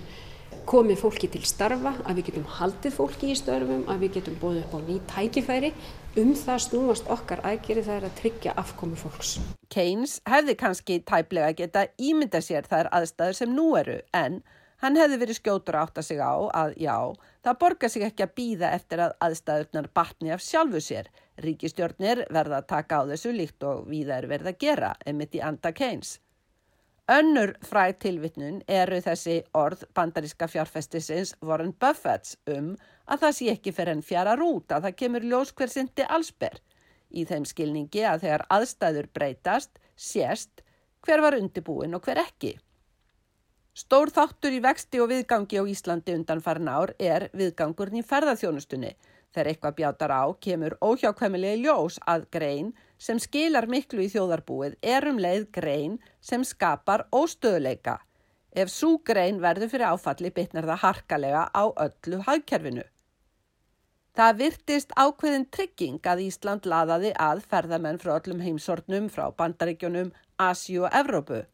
komið 0.71 1.01
fólki 1.03 1.27
til 1.33 1.43
starfa, 1.49 1.97
að 2.07 2.21
við 2.21 2.29
getum 2.29 2.47
haldið 2.59 2.95
fólki 2.95 3.33
í 3.33 3.39
störfum, 3.39 3.83
að 3.91 4.05
við 4.05 4.13
getum 4.21 4.37
bóðið 4.39 4.61
upp 4.63 4.77
á 4.79 4.81
ný 4.87 4.99
tækifæri. 5.11 5.73
Um 6.21 6.31
það 6.39 6.63
snúast 6.67 7.11
okkar 7.11 7.43
aðgerið 7.47 7.89
það 7.89 7.97
er 7.97 8.07
að 8.07 8.15
tryggja 8.21 8.55
afkomi 8.59 8.99
fólks. 8.99 9.33
Keynes 9.71 10.17
hefði 10.31 10.57
kannski 10.63 11.01
tæplega 11.07 11.51
geta 11.59 11.85
ímynda 11.99 12.43
sér 12.43 12.71
þær 12.71 12.91
aðstæður 13.01 13.39
sem 13.41 13.53
nú 13.55 13.67
eru 13.79 13.99
en 14.15 14.41
hann 14.83 14.99
hefði 14.99 15.21
verið 15.25 15.41
skjótur 15.41 15.79
að 15.79 15.89
átta 15.89 16.07
sig 16.07 16.23
á 16.23 16.35
að 16.63 16.79
já, 16.83 16.97
það 17.47 17.61
borgar 17.65 17.95
sig 17.95 18.07
ekki 18.07 18.27
að 18.27 18.35
býða 18.39 18.73
eftir 18.79 19.05
að 19.07 19.19
aðstæðurnar 19.27 19.93
batni 19.95 20.35
af 20.35 20.47
sjálfu 20.47 20.83
sér. 20.87 21.11
Ríkistjórnir 21.43 22.27
verða 22.31 22.63
að 22.63 22.71
taka 22.77 23.03
á 23.03 23.11
þessu 23.11 23.35
líkt 23.35 23.67
og 23.67 23.87
við 23.91 24.11
er 24.15 24.31
verða 24.31 24.55
að 24.55 24.67
gera, 24.67 24.97
emitt 25.07 25.35
í 25.35 25.43
anda 25.43 25.75
Keynes. 25.75 26.19
Önnur 27.11 27.51
fræð 27.67 27.97
tilvittnun 28.05 28.61
eru 28.71 29.01
þessi 29.03 29.41
orð 29.59 29.81
bandaríska 29.99 30.47
fjárfestisins 30.47 31.33
Warren 31.43 31.73
Buffetts 31.83 32.37
um 32.55 32.69
að 33.11 33.25
það 33.25 33.33
sé 33.39 33.49
ekki 33.51 33.73
fyrir 33.75 33.97
enn 33.97 34.05
fjara 34.07 34.37
rút 34.39 34.71
að 34.71 34.87
það 34.87 34.99
kemur 35.01 35.27
ljós 35.33 35.51
hver 35.59 35.73
sindi 35.73 36.07
allsber. 36.07 36.61
Í 37.11 37.25
þeim 37.27 37.49
skilningi 37.51 38.05
að 38.07 38.27
þegar 38.27 38.45
aðstæður 38.55 39.09
breytast, 39.19 39.81
sést 39.97 40.63
hver 41.03 41.25
var 41.25 41.35
undibúin 41.41 41.99
og 41.99 42.07
hver 42.07 42.23
ekki. 42.23 42.53
Stór 43.75 44.15
þáttur 44.15 44.55
í 44.55 44.63
vexti 44.63 45.03
og 45.03 45.11
viðgangi 45.11 45.59
á 45.59 45.67
Íslandi 45.67 46.15
undan 46.15 46.45
farin 46.47 46.71
ár 46.71 46.95
er 46.95 47.27
viðgangurinn 47.35 48.05
í 48.05 48.07
ferðarþjónustunni. 48.07 48.95
Þegar 49.31 49.49
eitthvað 49.53 49.75
bjátar 49.79 50.13
á 50.15 50.25
kemur 50.43 50.75
óhjákvæmilega 50.83 51.59
ljós 51.63 51.99
að 52.11 52.25
grein 52.35 52.71
sem 52.99 53.19
skilar 53.23 53.69
miklu 53.71 54.03
í 54.03 54.11
þjóðarbúið 54.11 54.79
er 54.83 55.07
um 55.07 55.21
leið 55.23 55.45
grein 55.55 55.99
sem 56.21 56.45
skapar 56.45 57.07
óstöðuleika. 57.15 58.01
Ef 58.51 58.73
svo 58.75 58.97
grein 59.07 59.39
verður 59.43 59.71
fyrir 59.71 59.93
áfalli 59.93 60.33
bitnar 60.35 60.67
það 60.67 60.83
harkalega 60.85 61.45
á 61.55 61.65
öllu 61.87 62.19
hagkerfinu. 62.27 62.83
Það 64.19 64.41
virtist 64.41 64.91
ákveðin 64.99 65.47
trygging 65.55 66.07
að 66.13 66.25
Ísland 66.27 66.67
laðaði 66.67 67.13
að 67.15 67.45
ferðamenn 67.53 68.01
frá 68.03 68.17
öllum 68.17 68.43
heimsortnum 68.43 69.07
frá 69.09 69.29
bandaríkjunum, 69.39 70.11
Asjú 70.37 70.89
og 70.89 70.97
Evrópu. 70.99 71.45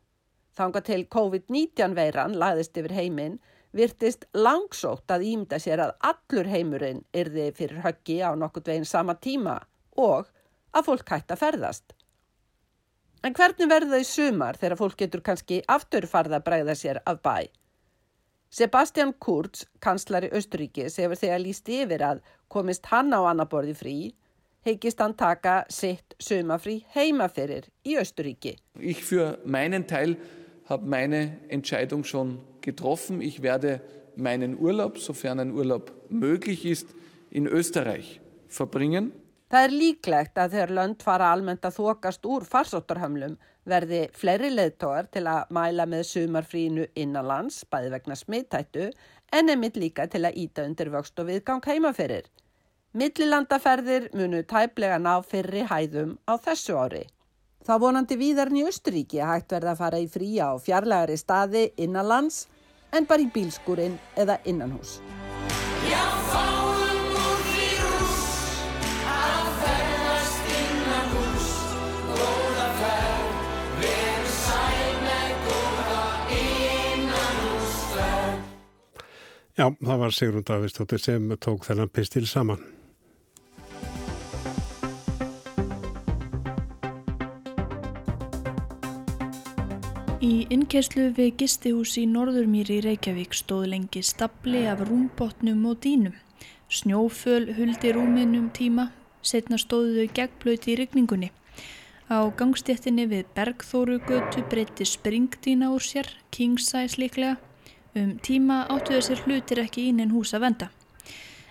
Þanga 0.57 0.81
til 0.89 1.03
COVID-19 1.13 1.93
veiran 1.99 2.39
laðist 2.41 2.79
yfir 2.81 2.97
heiminn 2.97 3.37
virtist 3.77 4.27
langsótt 4.35 5.11
að 5.11 5.27
ímda 5.33 5.59
sér 5.63 5.83
að 5.85 5.95
allur 6.11 6.49
heimurinn 6.51 7.05
yrði 7.17 7.51
fyrir 7.57 7.83
höggi 7.85 8.21
á 8.23 8.31
nokkurt 8.39 8.69
veginn 8.71 8.89
sama 8.89 9.17
tíma 9.19 9.59
og 9.97 10.29
að 10.77 10.89
fólk 10.91 11.11
hægt 11.11 11.33
að 11.33 11.43
ferðast. 11.43 11.95
En 13.25 13.35
hvernig 13.35 13.71
verður 13.71 13.97
það 13.97 14.05
í 14.05 14.09
sumar 14.09 14.59
þegar 14.61 14.79
fólk 14.79 14.99
getur 15.01 15.23
kannski 15.25 15.63
afturfarða 15.73 16.39
að 16.39 16.45
bræða 16.47 16.77
sér 16.79 17.01
af 17.05 17.23
bæ? 17.25 17.49
Sebastian 18.57 19.13
Kurz, 19.19 19.67
kanslari 19.83 20.31
Östuríkis, 20.31 21.01
hefur 21.03 21.19
þegar 21.19 21.43
líst 21.43 21.69
yfir 21.69 22.05
að 22.07 22.23
komist 22.53 22.87
hann 22.93 23.11
á 23.11 23.21
annaborði 23.27 23.75
frí, 23.75 23.97
heikist 24.67 25.03
hann 25.03 25.17
taka 25.19 25.65
sitt 25.71 26.15
sumafrí 26.23 26.79
heimaferir 26.95 27.67
í 27.85 27.99
Östuríki. 27.99 28.57
Ich 28.79 29.03
für 29.05 29.39
meinen 29.45 29.87
Teil 29.87 30.17
habe 30.69 30.87
meine 30.87 31.39
Entscheidung 31.49 32.05
schon 32.05 32.39
getroffen. 32.67 33.23
Ich 33.23 33.41
werde 33.43 33.81
meinen 34.17 34.59
Urlaub, 34.59 34.99
sofern 34.99 35.41
ein 35.41 35.53
Urlaub 35.53 35.93
möglich 36.11 36.65
ist, 36.67 36.89
in 37.31 37.47
Österreich 37.47 38.21
verbringen. 38.49 39.13
Það 39.47 39.65
er 39.65 39.75
líklegt 39.79 40.39
að 40.43 40.55
þegar 40.57 40.73
lönd 40.75 41.03
fara 41.07 41.29
almennt 41.31 41.67
að 41.69 41.77
þokast 41.79 42.25
úr 42.27 42.47
farsóttarhamlum 42.51 43.37
verði 43.67 44.01
fleiri 44.15 44.51
leðtógar 44.51 45.07
til 45.15 45.23
að 45.31 45.53
mæla 45.55 45.87
með 45.87 46.03
sumarfrínu 46.09 46.87
innanlands, 46.99 47.61
bæði 47.71 47.93
vegna 47.95 48.17
smittættu, 48.19 48.89
en 49.31 49.53
emitt 49.53 49.79
líka 49.79 50.07
til 50.11 50.25
að 50.27 50.39
íta 50.43 50.67
undir 50.67 50.91
vöxt 50.91 51.23
og 51.23 51.31
viðgang 51.31 51.63
heimaferir. 51.67 52.27
Millilandaferðir 52.97 54.09
munu 54.17 54.43
tæplega 54.49 54.99
ná 55.03 55.21
fyrri 55.23 55.67
hæðum 55.69 56.17
á 56.27 56.35
þessu 56.43 56.79
ári. 56.81 57.05
Það 57.67 57.83
vonandi 57.83 58.17
víðarni 58.19 58.63
Östuríki 58.67 59.23
hægt 59.23 59.53
verða 59.53 59.75
að 59.75 59.81
fara 59.83 59.99
í 60.03 60.07
fría 60.11 60.51
á 60.51 60.55
fjarlægari 60.63 61.19
staði 61.19 61.65
innanlands 61.83 62.47
en 62.97 63.07
bara 63.09 63.23
í 63.23 63.29
bílskúrin 63.33 63.99
eða 64.17 64.39
innanhús. 64.49 64.99
Já, 79.57 79.71
það 79.73 80.01
var 80.03 80.13
Sigrun 80.13 80.45
Davistóttir 80.45 81.01
sem 81.01 81.31
tók 81.41 81.65
þennan 81.65 81.89
pistil 81.89 82.27
saman. 82.29 82.76
Í 90.27 90.47
innkeslu 90.51 91.13
við 91.15 91.37
gistihús 91.41 91.93
í 92.01 92.05
Norðurmýri 92.11 92.81
í 92.81 92.85
Reykjavík 92.89 93.37
stóð 93.37 93.69
lengi 93.75 94.03
stapli 94.03 94.65
af 94.67 94.83
rúmbotnum 94.89 95.61
og 95.71 95.79
dínum. 95.85 96.17
Snjóföl 96.67 97.53
huldi 97.55 97.93
rúminum 97.95 98.49
tíma, 98.57 98.89
setna 99.23 99.59
stóðu 99.63 100.01
þau 100.01 100.15
gegnblöyti 100.19 100.73
í 100.75 100.79
rigningunni. 100.81 101.31
Á 102.11 102.27
gangstéttinni 102.39 103.07
við 103.13 103.31
Bergþóru 103.37 104.01
götu 104.09 104.43
breyti 104.51 104.89
springdína 104.89 105.71
úr 105.75 105.85
sér, 105.85 106.11
kingsize 106.35 106.99
líklega, 106.99 107.37
Um 107.97 108.19
tíma 108.21 108.67
áttu 108.69 108.93
þessir 108.93 109.23
hlutir 109.25 109.63
ekki 109.63 109.87
ín 109.89 110.03
en 110.05 110.11
hús 110.13 110.35
að 110.37 110.43
venda. 110.43 110.67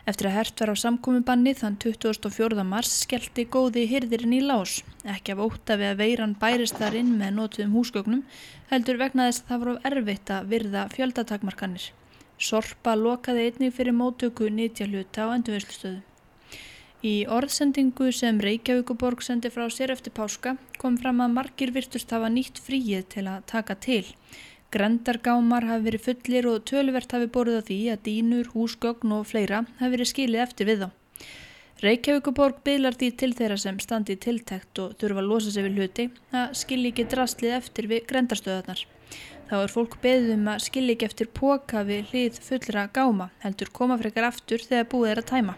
Eftir 0.05 0.27
að 0.29 0.35
hert 0.37 0.61
var 0.61 0.69
á 0.69 0.75
samkominnbanni 0.77 1.51
þann 1.57 1.75
24. 1.81 2.63
mars 2.69 2.91
skellti 3.01 3.47
góði 3.49 3.87
hyrðirinn 3.89 4.35
í 4.37 4.41
lás, 4.45 4.83
ekki 5.01 5.33
af 5.33 5.41
óta 5.41 5.79
við 5.81 5.89
að 5.95 6.01
veiran 6.03 6.35
bærist 6.37 6.77
þar 6.77 6.97
inn 6.99 7.15
með 7.17 7.31
nótuðum 7.39 7.73
húsgögnum, 7.73 8.21
heldur 8.69 9.01
vegna 9.01 9.25
þess 9.31 9.41
að 9.41 9.49
það 9.49 9.63
voru 9.63 9.75
erfitt 9.89 10.33
að 10.35 10.51
virða 10.53 10.83
fjöldatakmarkanir. 10.93 11.87
Sorpa 12.37 12.93
lokaði 12.99 13.47
einnig 13.49 13.73
fyrir 13.73 13.97
móttöku 13.97 14.51
nýtja 14.53 14.85
hluta 14.91 15.25
á 15.25 15.33
endurveislustöðu. 15.39 16.03
Í 17.05 17.15
orðsendingu 17.29 18.11
sem 18.13 18.37
Reykjavíkuborg 18.41 19.25
sendi 19.25 19.49
frá 19.53 19.65
sér 19.73 19.91
eftir 19.93 20.13
páska 20.13 20.55
kom 20.81 20.95
fram 21.01 21.25
að 21.25 21.33
margir 21.39 21.73
virtust 21.73 22.13
hafa 22.13 22.29
nýtt 22.29 22.61
fríið 22.61 23.09
til 23.13 23.25
að 23.29 23.43
taka 23.49 23.75
til. 23.81 24.05
Grendargámar 24.75 25.63
hafi 25.69 25.85
verið 25.85 26.01
fullir 26.03 26.45
og 26.51 26.63
töluvert 26.67 27.13
hafi 27.15 27.29
borðið 27.31 27.61
á 27.63 27.67
því 27.69 27.75
að 27.93 28.01
dínur, 28.09 28.47
húsgögn 28.51 29.13
og 29.15 29.27
fleira 29.29 29.61
hafi 29.79 29.91
verið 29.93 30.09
skilið 30.09 30.43
eftir 30.43 30.67
við 30.67 30.81
þá. 30.83 30.89
Reykjavíkuborg 31.85 32.59
byðlar 32.65 32.97
því 32.99 33.09
til 33.21 33.29
þeirra 33.37 33.57
sem 33.61 33.79
standi 33.83 34.17
tiltækt 34.25 34.81
og 34.83 34.97
þurfa 34.99 35.23
að 35.23 35.29
losa 35.31 35.53
sig 35.55 35.63
við 35.63 35.79
hluti 35.79 36.05
að 36.41 36.57
skilji 36.59 36.91
ekki 36.91 37.07
drastlið 37.13 37.55
eftir 37.61 37.87
við 37.91 38.03
grendarstöðarnar. 38.11 38.83
Þá 39.47 39.55
er 39.61 39.73
fólk 39.77 39.97
beðum 40.03 40.51
að 40.51 40.61
skilji 40.67 40.97
ekki 40.97 41.09
eftir 41.09 41.31
póka 41.39 41.85
við 41.87 42.11
hlið 42.11 42.43
fullra 42.49 42.85
gáma 42.91 43.31
heldur 43.45 43.71
koma 43.79 43.99
frekar 44.01 44.27
aftur 44.27 44.63
þegar 44.67 44.91
búið 44.91 45.11
er 45.13 45.23
að 45.23 45.31
tæma. 45.31 45.57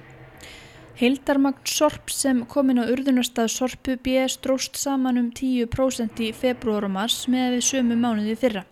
Heildarmagn 0.97 1.65
sorp 1.69 2.13
sem 2.13 2.45
komin 2.49 2.81
á 2.81 2.89
urðunarstað 2.89 3.53
sorpu 3.53 3.97
BS 3.97 4.37
dróst 4.45 4.77
saman 4.77 5.21
um 5.21 5.29
10% 5.33 6.25
í 6.25 6.33
februar 6.37 6.85
og 6.85 6.97
mars 7.01 7.23
með 7.29 7.57
við 7.57 7.69
sömu 7.73 7.97
mánuði 7.97 8.37
fyrra. 8.45 8.65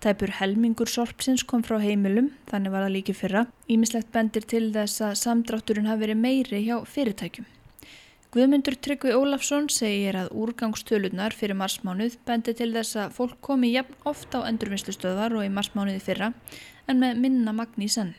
Tæpur 0.00 0.30
helmingur 0.38 0.88
sorpsins 0.88 1.42
kom 1.44 1.60
frá 1.60 1.76
heimilum, 1.82 2.30
þannig 2.48 2.72
var 2.72 2.86
það 2.86 2.94
líki 2.94 3.14
fyrra. 3.18 3.42
Ímislegt 3.68 4.08
bendir 4.14 4.46
til 4.48 4.70
þess 4.72 5.02
að 5.04 5.18
samdrátturinn 5.20 5.90
hafi 5.90 6.06
verið 6.06 6.22
meiri 6.22 6.60
hjá 6.64 6.78
fyrirtækjum. 6.88 7.44
Guðmundur 8.32 8.78
Tryggvi 8.80 9.12
Ólafsson 9.12 9.68
segir 9.68 10.16
að 10.16 10.30
úrgangstölunar 10.40 11.36
fyrir 11.36 11.58
marsmánuð 11.60 12.16
bendi 12.24 12.54
til 12.56 12.70
þess 12.72 12.96
að 13.02 13.12
fólk 13.18 13.36
komi 13.44 13.74
jafn 13.74 13.98
ofta 14.08 14.40
á 14.40 14.48
endurvinnslustöðar 14.48 15.36
og 15.36 15.44
í 15.44 15.52
marsmánuði 15.52 16.00
fyrra 16.06 16.30
en 16.88 17.02
með 17.02 17.20
minna 17.26 17.52
magni 17.52 17.90
í 17.90 17.92
senn. 17.92 18.14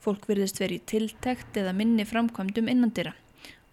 Fólk 0.00 0.24
virðist 0.30 0.62
verið 0.62 0.86
tiltekt 0.94 1.60
eða 1.60 1.76
minni 1.76 2.08
framkvæmdum 2.08 2.72
innandira 2.72 3.12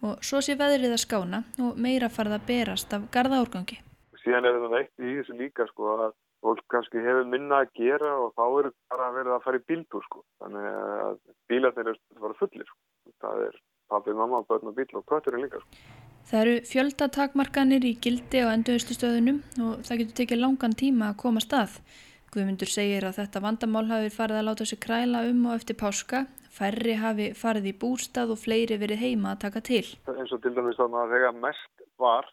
og 0.04 0.20
svo 0.26 0.42
sé 0.44 0.58
veðrið 0.60 0.98
að 0.98 1.04
skána 1.06 1.44
og 1.62 1.80
meira 1.80 2.12
farða 2.12 2.42
berast 2.50 2.92
af 2.92 3.08
gardaórgangi. 3.14 3.80
Síðan 4.20 4.44
er 4.44 4.58
þetta 4.60 4.82
eitt 4.82 5.06
í 5.06 5.16
þessu 5.22 5.40
líka 5.40 5.70
sko 5.70 5.94
að 5.94 6.16
fólk 6.44 6.64
kannski 6.72 7.02
hefur 7.04 7.28
minna 7.30 7.62
að 7.64 7.72
gera 7.78 8.12
og 8.22 8.34
þá 8.36 8.44
eru 8.46 8.72
bara 8.92 9.12
verið 9.14 9.36
að 9.36 9.44
fara 9.46 9.60
í 9.60 9.66
bíltúr 9.70 10.04
sko. 10.06 10.24
Þannig 10.42 10.66
að 10.72 11.20
bíla 11.50 11.72
þeir 11.76 11.86
eru 11.86 11.96
að 11.98 12.24
fara 12.24 12.40
fullir 12.40 12.68
sko. 12.70 12.80
Það 13.24 13.44
er 13.46 13.60
pappi, 13.92 14.16
mamma, 14.18 14.42
börn 14.48 14.72
og 14.72 14.76
bíl 14.76 14.88
og 14.98 15.06
kvöturinn 15.06 15.46
líka 15.46 15.62
sko. 15.62 15.86
Það 16.26 16.42
eru 16.42 16.54
fjöldatakmarkanir 16.66 17.84
í 17.86 17.92
gildi 18.02 18.42
á 18.42 18.50
endurhustustöðunum 18.50 19.36
og 19.62 19.84
það 19.86 20.00
getur 20.00 20.16
tekið 20.20 20.40
langan 20.42 20.74
tíma 20.74 21.12
að 21.12 21.20
koma 21.22 21.42
stað. 21.44 21.76
Guðmundur 22.34 22.68
segir 22.68 23.06
að 23.06 23.20
þetta 23.20 23.42
vandamál 23.44 23.86
hafi 23.88 24.10
farið 24.12 24.40
að 24.40 24.48
láta 24.48 24.66
sig 24.66 24.80
kræla 24.82 25.22
um 25.30 25.44
og 25.46 25.54
eftir 25.54 25.78
páska, 25.78 26.24
færri 26.50 26.96
hafi 26.98 27.28
farið 27.38 27.70
í 27.70 27.74
bústað 27.78 28.32
og 28.34 28.40
fleiri 28.42 28.76
verið 28.80 29.04
heima 29.04 29.36
að 29.36 29.44
taka 29.46 29.62
til. 29.68 29.84
Eins 30.10 30.34
og 30.34 30.42
til 30.42 30.52
dæmis 30.56 30.76
þannig 30.80 30.98
að 31.04 31.14
þegar 31.14 31.38
mest 31.46 31.86
var, 32.02 32.28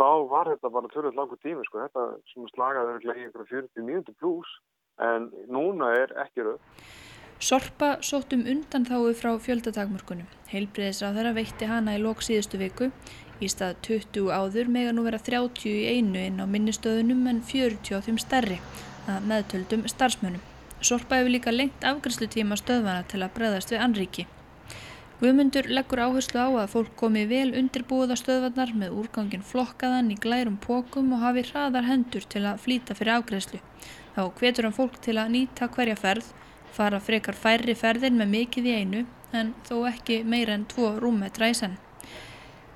þá 0.00 0.10
var 0.32 0.48
þetta 0.54 0.72
bara 0.72 0.90
törnult 0.92 1.18
langur 1.18 1.40
tími 1.44 1.66
sko, 1.66 1.84
þetta 1.84 2.06
sem 2.32 2.48
slagaði 2.54 2.96
örglega 2.96 3.20
í 3.20 3.28
einhverja 3.28 3.60
40 3.60 3.86
mínúti 3.86 4.16
pluss 4.16 4.58
en 5.00 5.30
núna 5.52 5.92
er 5.98 6.12
ekki 6.24 6.46
rauð. 6.46 6.60
Sorpa 7.40 7.94
sóttum 8.04 8.42
undan 8.52 8.84
þáu 8.84 9.14
frá 9.16 9.30
fjöldatakmörkunum. 9.40 10.28
Heilbriðisrað 10.50 11.16
þeirra 11.16 11.36
veitti 11.38 11.68
hana 11.70 11.94
í 11.96 12.00
lok 12.02 12.20
síðustu 12.24 12.60
viku. 12.60 12.90
Í 13.40 13.48
stað 13.48 13.78
20 13.86 14.28
áður 14.36 14.68
mega 14.68 14.92
nú 14.92 15.06
vera 15.06 15.20
30 15.24 15.64
í 15.70 15.94
einu 15.94 16.20
inn 16.20 16.36
á 16.36 16.44
minnistöðunum 16.44 17.22
en 17.32 17.40
40 17.40 17.96
á 17.96 18.04
þeim 18.04 18.20
stærri 18.20 18.58
að 19.08 19.30
meðtöldum 19.30 19.86
starfsmönum. 19.88 20.44
Sorpa 20.84 21.20
hefur 21.20 21.32
líka 21.32 21.52
lengt 21.52 21.84
afgriðslutíma 21.84 22.60
stöðvana 22.60 23.08
til 23.08 23.22
að 23.24 23.32
bregðast 23.38 23.72
við 23.72 23.86
anríki. 23.88 24.26
Guðmundur 25.20 25.66
leggur 25.68 26.00
áherslu 26.00 26.40
á 26.40 26.48
að 26.62 26.70
fólk 26.72 26.92
komi 26.96 27.26
vel 27.28 27.50
undirbúið 27.52 28.14
á 28.14 28.16
stöðvarnar 28.16 28.70
með 28.72 28.94
úrgangin 29.02 29.42
flokkaðan 29.44 30.06
í 30.14 30.16
glærum 30.16 30.56
pókum 30.56 31.10
og 31.12 31.20
hafi 31.20 31.42
hraðar 31.50 31.84
hendur 31.90 32.24
til 32.24 32.40
að 32.48 32.62
flýta 32.62 32.96
fyrir 32.96 33.18
afgriðslu. 33.18 33.60
Þá 34.14 34.22
hvetur 34.38 34.64
hann 34.64 34.78
fólk 34.78 34.96
til 35.04 35.18
að 35.20 35.34
nýta 35.34 35.68
hverja 35.74 35.98
ferð, 36.00 36.30
fara 36.72 37.02
frekar 37.04 37.36
færri 37.36 37.76
ferðin 37.76 38.16
með 38.16 38.32
mikið 38.32 38.70
í 38.70 38.74
einu 38.80 39.04
en 39.36 39.52
þó 39.68 39.76
ekki 39.92 40.22
meira 40.24 40.56
en 40.56 40.64
tvo 40.72 40.94
rúmmetra 41.04 41.52
í 41.52 41.58
senn. 41.60 41.76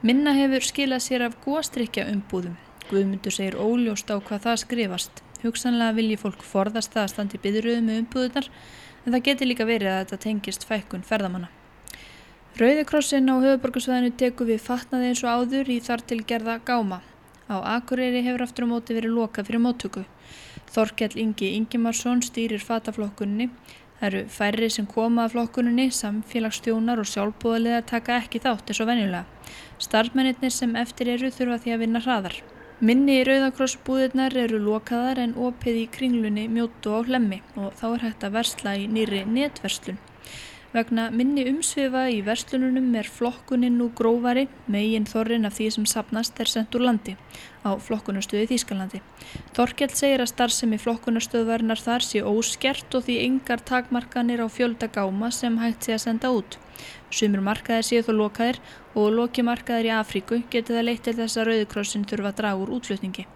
Minna 0.04 0.36
hefur 0.36 0.68
skilað 0.68 1.06
sér 1.08 1.24
af 1.30 1.40
góðstrykja 1.48 2.10
umbúðum. 2.12 2.60
Guðmundur 2.92 3.32
segir 3.32 3.56
óljóst 3.56 4.12
á 4.12 4.20
hvað 4.20 4.44
það 4.50 4.62
skrifast. 4.66 5.26
Hugsanlega 5.40 5.96
vilji 5.96 6.20
fólk 6.20 6.44
forðast 6.44 6.92
það 6.92 7.06
að 7.08 7.12
standi 7.16 7.44
byðröðu 7.48 7.82
með 7.88 8.04
umbúðunar 8.04 8.54
en 9.06 9.12
það 9.14 9.28
geti 9.32 9.48
líka 9.48 9.64
verið 9.64 9.94
að 9.96 10.02
þetta 10.04 10.24
tengist 10.28 10.68
fækkun 10.68 11.08
ferðamanna. 11.08 11.54
Rauðikrossin 12.54 13.26
á 13.26 13.34
höfuborgarsvæðinu 13.42 14.12
teku 14.14 14.44
við 14.46 14.60
fatnaði 14.62 15.08
eins 15.10 15.22
og 15.24 15.40
áður 15.40 15.70
í 15.74 15.78
þar 15.82 16.04
til 16.06 16.20
gerða 16.22 16.52
gáma. 16.62 17.00
Á 17.50 17.58
Akureyri 17.72 18.20
hefur 18.22 18.44
aftur 18.44 18.68
á 18.70 18.70
móti 18.70 18.94
verið 18.94 19.16
lokað 19.16 19.48
fyrir 19.48 19.62
móttöku. 19.64 20.02
Þorkjall 20.70 21.18
Ingi 21.24 21.48
Ingimarsson 21.56 22.22
stýrir 22.22 22.62
fataflokkunni. 22.62 23.48
Það 23.98 24.06
eru 24.10 24.22
færri 24.36 24.70
sem 24.70 24.86
koma 24.86 25.24
að 25.24 25.34
flokkunni, 25.34 25.88
samfélagsstjónar 25.98 27.02
og 27.02 27.10
sjálfbúðaliðar 27.10 27.90
taka 27.90 28.20
ekki 28.22 28.44
þátt 28.46 28.70
eins 28.70 28.84
og 28.86 28.90
venjulega. 28.92 29.26
Starfmennir 29.88 30.54
sem 30.54 30.78
eftir 30.78 31.10
eru 31.16 31.34
þurfa 31.34 31.58
því 31.66 31.74
að 31.74 31.86
vinna 31.88 32.06
hraðar. 32.06 32.40
Minni 32.78 33.18
rauðakrossbúðirnar 33.26 34.38
eru 34.46 34.62
lokaðar 34.62 35.24
en 35.26 35.34
opið 35.34 35.82
í 35.82 35.86
kringlunni 35.90 36.46
mjótu 36.46 36.94
á 36.94 37.02
hlemmi 37.02 37.42
og 37.58 37.74
þá 37.82 37.86
er 37.96 38.10
hægt 38.10 38.26
að 38.30 38.38
versla 38.38 38.78
í 38.78 38.86
nýri 38.86 39.26
netverslun. 39.26 39.98
Vegna 40.74 41.04
minni 41.14 41.44
umsvifa 41.46 42.00
í 42.10 42.16
verslununum 42.26 42.88
er 42.98 43.06
flokkuninn 43.06 43.76
nú 43.78 43.92
grófari, 43.94 44.48
megin 44.66 45.04
þorrin 45.06 45.46
af 45.46 45.54
því 45.54 45.68
sem 45.70 45.84
sapnast 45.86 46.40
er 46.42 46.50
sendt 46.50 46.74
úr 46.74 46.82
landi 46.88 47.14
á 47.62 47.78
flokkunarstöði 47.78 48.48
Þýskalandi. 48.50 48.98
Þorkjell 49.54 49.94
segir 49.94 50.24
að 50.24 50.32
starfsemi 50.32 50.80
flokkunarstöðvarinnar 50.82 51.78
þar 51.78 52.06
sé 52.08 52.24
óskert 52.26 52.98
og 52.98 53.06
því 53.06 53.20
yngar 53.28 53.62
takmarkanir 53.70 54.42
á 54.42 54.50
fjölda 54.50 54.90
gáma 54.90 55.30
sem 55.30 55.60
hægt 55.62 55.86
sé 55.86 55.94
að 55.94 56.02
senda 56.08 56.32
út. 56.34 56.58
Sumir 57.06 57.46
markaðir 57.46 57.86
séu 57.86 58.02
þó 58.02 58.12
lokaðir 58.24 58.58
og 58.98 59.14
lokimarkaðir 59.14 59.92
í 59.92 59.94
Afríku 59.94 60.42
getið 60.50 60.80
það 60.80 60.86
leitt 60.90 61.06
til 61.06 61.14
þess 61.20 61.38
að 61.38 61.52
Rauðikrossin 61.52 62.10
þurfa 62.10 62.34
að 62.34 62.38
draga 62.42 62.66
úr 62.66 62.74
útflutningi. 62.80 63.28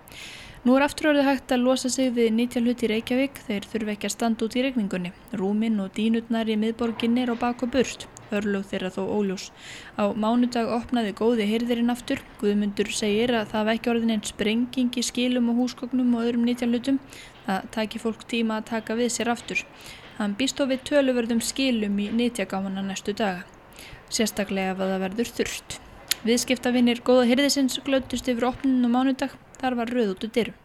Nú 0.69 0.75
er 0.77 0.85
aftur 0.85 1.07
orðið 1.15 1.25
hægt 1.25 1.53
að 1.55 1.63
losa 1.65 1.89
sig 1.89 2.11
við 2.13 2.27
90 2.37 2.67
hlut 2.67 2.83
í 2.85 2.89
Reykjavík 2.91 3.39
þeir 3.47 3.67
þurfa 3.71 3.93
ekki 3.95 4.09
að 4.11 4.13
standa 4.13 4.45
út 4.45 4.57
í 4.59 4.65
regningunni. 4.67 5.13
Rúmin 5.41 5.81
og 5.81 5.95
dínutnar 5.97 6.51
í 6.53 6.59
miðborginni 6.61 7.23
er 7.23 7.33
á 7.33 7.37
bak 7.41 7.65
og 7.65 7.73
burst. 7.73 8.05
Örlug 8.37 8.67
þeirra 8.69 8.93
þó 8.93 9.01
óljós. 9.09 9.47
Á 9.97 10.13
mánudag 10.13 10.69
opnaði 10.77 11.17
góði 11.17 11.49
hyrðirinn 11.49 11.95
aftur. 11.95 12.21
Guðmundur 12.43 12.93
segir 12.93 13.33
að 13.33 13.49
það 13.55 13.71
vekki 13.71 13.95
orðin 13.95 14.15
einn 14.19 14.29
sprenging 14.29 14.93
í 14.93 15.09
skilum 15.09 15.49
og 15.55 15.63
húsgóknum 15.63 16.13
og 16.19 16.29
öðrum 16.29 16.45
90 16.53 16.75
hlutum. 16.75 17.01
Það 17.49 17.73
taki 17.81 18.05
fólk 18.05 18.29
tíma 18.29 18.61
að 18.61 18.69
taka 18.75 19.01
við 19.01 19.15
sér 19.17 19.33
aftur. 19.33 19.65
Hann 20.21 20.37
býst 20.37 20.61
á 20.61 20.69
við 20.69 20.85
töluvörðum 20.93 21.41
skilum 21.41 21.97
í 21.97 22.13
nýtjagámana 22.13 22.85
næstu 22.85 23.17
daga 23.17 23.49
sérstaklega 24.13 24.75
ef 24.75 24.81
það 24.85 25.03
verður 25.07 25.37
þurft. 25.39 25.81
Viðskiptavinnir 26.27 27.01
góða 27.07 27.27
hyrðisins 27.31 27.79
glöttust 27.87 28.29
yfir 28.31 28.49
opninu 28.49 28.89
mánudag, 28.91 29.37
þar 29.61 29.79
var 29.83 29.95
rauð 29.95 30.15
út 30.15 30.27
úr 30.27 30.35
dyrum. 30.39 30.65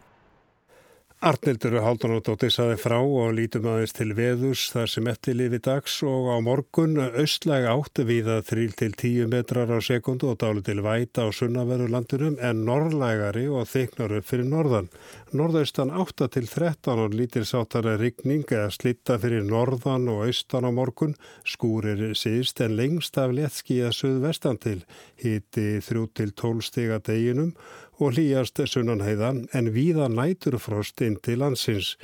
Arnildur 1.24 1.78
Haldunardóttir 1.80 2.50
saði 2.52 2.74
frá 2.76 2.98
og 3.00 3.30
lítum 3.32 3.64
aðeins 3.70 3.94
til 3.96 4.10
veðus 4.12 4.66
þar 4.74 4.90
sem 4.92 5.06
eftir 5.08 5.38
lifi 5.38 5.56
dags 5.64 5.94
og 6.04 6.26
á 6.28 6.36
morgun 6.44 6.98
austlæg 7.00 7.64
áttu 7.70 8.04
við 8.04 8.28
að 8.34 8.50
3-10 8.50 9.30
metrar 9.32 9.72
á 9.72 9.80
sekundu 9.80 10.28
og 10.34 10.36
dálu 10.42 10.60
til 10.66 10.82
væta 10.84 11.24
á 11.24 11.32
sunnaverðurlandunum 11.32 12.36
en 12.44 12.60
norrlægari 12.68 13.46
og 13.48 13.70
þyknar 13.70 14.18
upp 14.18 14.28
fyrir 14.28 14.50
norðan. 14.50 14.90
Norðaustan 15.32 15.94
8-13 15.96 17.00
og 17.06 17.16
lítir 17.16 17.48
sátara 17.48 17.96
rigning 17.96 18.44
eða 18.44 18.68
slitta 18.76 19.16
fyrir 19.22 19.48
norðan 19.48 20.10
og 20.12 20.26
austan 20.26 20.68
á 20.68 20.70
morgun 20.76 21.16
skúrir 21.48 22.04
síðst 22.20 22.60
en 22.66 22.76
lengst 22.76 23.16
af 23.16 23.32
letskíða 23.32 23.94
suðvestan 23.96 24.60
til 24.60 24.84
hiti 25.24 25.80
3-12 25.88 26.68
stiga 26.68 27.00
deginum 27.00 27.54
og 27.56 27.83
hlýjast 27.98 28.60
sunnanheiðan 28.66 29.44
en 29.54 29.72
víða 29.74 30.08
næturfrost 30.10 31.02
inn 31.06 31.20
til 31.22 31.42
landsins. 31.42 31.94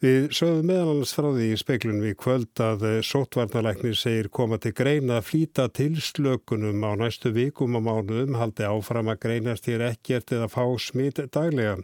Við 0.00 0.30
sögum 0.32 0.64
meðalans 0.64 1.10
frá 1.12 1.26
því 1.28 1.46
í 1.52 1.56
speiklunum 1.60 2.04
í 2.08 2.14
kvöld 2.16 2.60
að 2.64 2.84
sótvarnalæknir 3.04 3.98
segir 4.00 4.30
koma 4.32 4.56
til 4.56 4.72
greina 4.72 5.18
að 5.20 5.26
flýta 5.28 5.66
til 5.76 5.92
slökunum 6.00 6.80
á 6.88 6.96
næstu 6.96 7.34
vikum 7.36 7.76
og 7.76 7.84
mánuðum 7.84 8.38
haldi 8.40 8.64
áfram 8.64 9.12
að 9.12 9.20
greinast 9.26 9.68
hér 9.68 9.84
ekkert 9.90 10.32
eða 10.32 10.48
fá 10.48 10.64
smitt 10.80 11.20
daglega. 11.36 11.76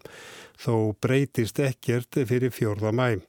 Þó 0.57 0.97
breytist 0.97 1.61
ekkert 1.61 2.17
fyrir 2.25 2.57
fjórða 2.57 2.95
mæ. 2.97 3.21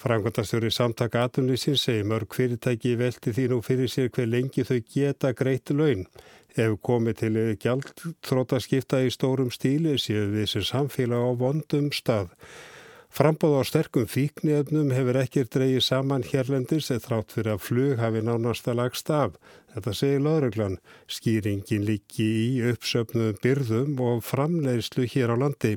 Frangvandastjóri 0.00 0.72
samtaka 0.72 1.26
atunlýsins 1.28 1.84
segir 1.84 2.08
mörg 2.08 2.32
fyrirtæki 2.32 2.96
velti 2.98 3.36
því 3.36 3.44
nú 3.52 3.60
fyrir 3.62 3.90
sér 3.92 4.08
hver 4.08 4.32
lengi 4.32 4.64
þau 4.64 4.80
geta 4.80 5.36
greitt 5.36 5.70
laun. 5.76 6.06
Ef 6.52 6.74
komið 6.84 7.14
til 7.22 7.36
gjaldþrótaskipta 7.62 9.00
í 9.06 9.12
stórum 9.14 9.48
stíli 9.54 9.96
séu 9.96 10.44
sem 10.44 10.64
samfélag 10.68 11.24
á 11.24 11.30
vondum 11.40 11.88
stað. 11.96 12.28
Frambóð 13.12 13.58
á 13.60 13.62
sterkum 13.68 14.06
fíknefnum 14.08 14.92
hefur 14.96 15.18
ekkir 15.20 15.48
dreyið 15.52 15.82
saman 15.84 16.22
hérlendis 16.24 16.86
eða 16.94 17.02
þrátt 17.06 17.34
fyrir 17.36 17.52
að 17.52 17.64
flug 17.66 17.98
hafi 18.00 18.22
nánast 18.24 18.68
að 18.68 18.78
lagst 18.78 19.10
af. 19.12 19.34
Þetta 19.74 19.92
segir 19.96 20.22
lauruglan. 20.24 20.78
Skýringin 21.08 21.84
líki 21.88 22.28
í 22.46 22.46
uppsöfnuðum 22.70 23.40
byrðum 23.44 24.00
og 24.00 24.24
framleiðslu 24.24 25.04
hér 25.12 25.32
á 25.32 25.36
landi. 25.44 25.74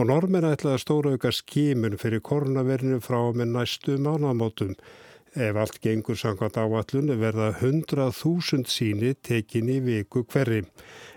Og 0.00 0.08
normin 0.08 0.48
ætlaði 0.48 0.78
að 0.78 0.84
stóra 0.86 1.12
auka 1.12 1.32
skímun 1.36 2.00
fyrir 2.00 2.24
koronavirnu 2.24 3.02
frá 3.04 3.20
með 3.36 3.52
næstu 3.52 3.98
mánamótum. 4.00 4.72
Ef 5.32 5.56
allt 5.56 5.78
gengur 5.80 6.18
sangvært 6.20 6.58
áallun 6.60 7.08
verða 7.16 7.48
100.000 7.54 8.68
síni 8.68 9.14
tekin 9.24 9.70
í 9.72 9.78
viku 9.80 10.26
hverri. 10.28 10.60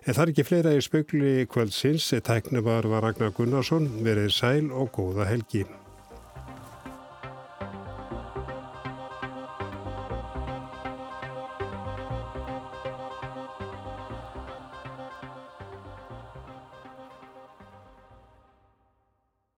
En 0.08 0.16
það 0.16 0.24
er 0.24 0.32
ekki 0.32 0.46
fleira 0.48 0.76
í 0.76 0.84
spöggli 0.86 1.34
kvöldsins. 1.52 2.14
Tæknum 2.24 2.64
var 2.64 2.88
Ragnar 2.88 3.36
Gunnarsson, 3.36 3.90
verið 4.08 4.32
sæl 4.32 4.72
og 4.72 4.94
góða 4.96 5.28
helgi. 5.28 5.66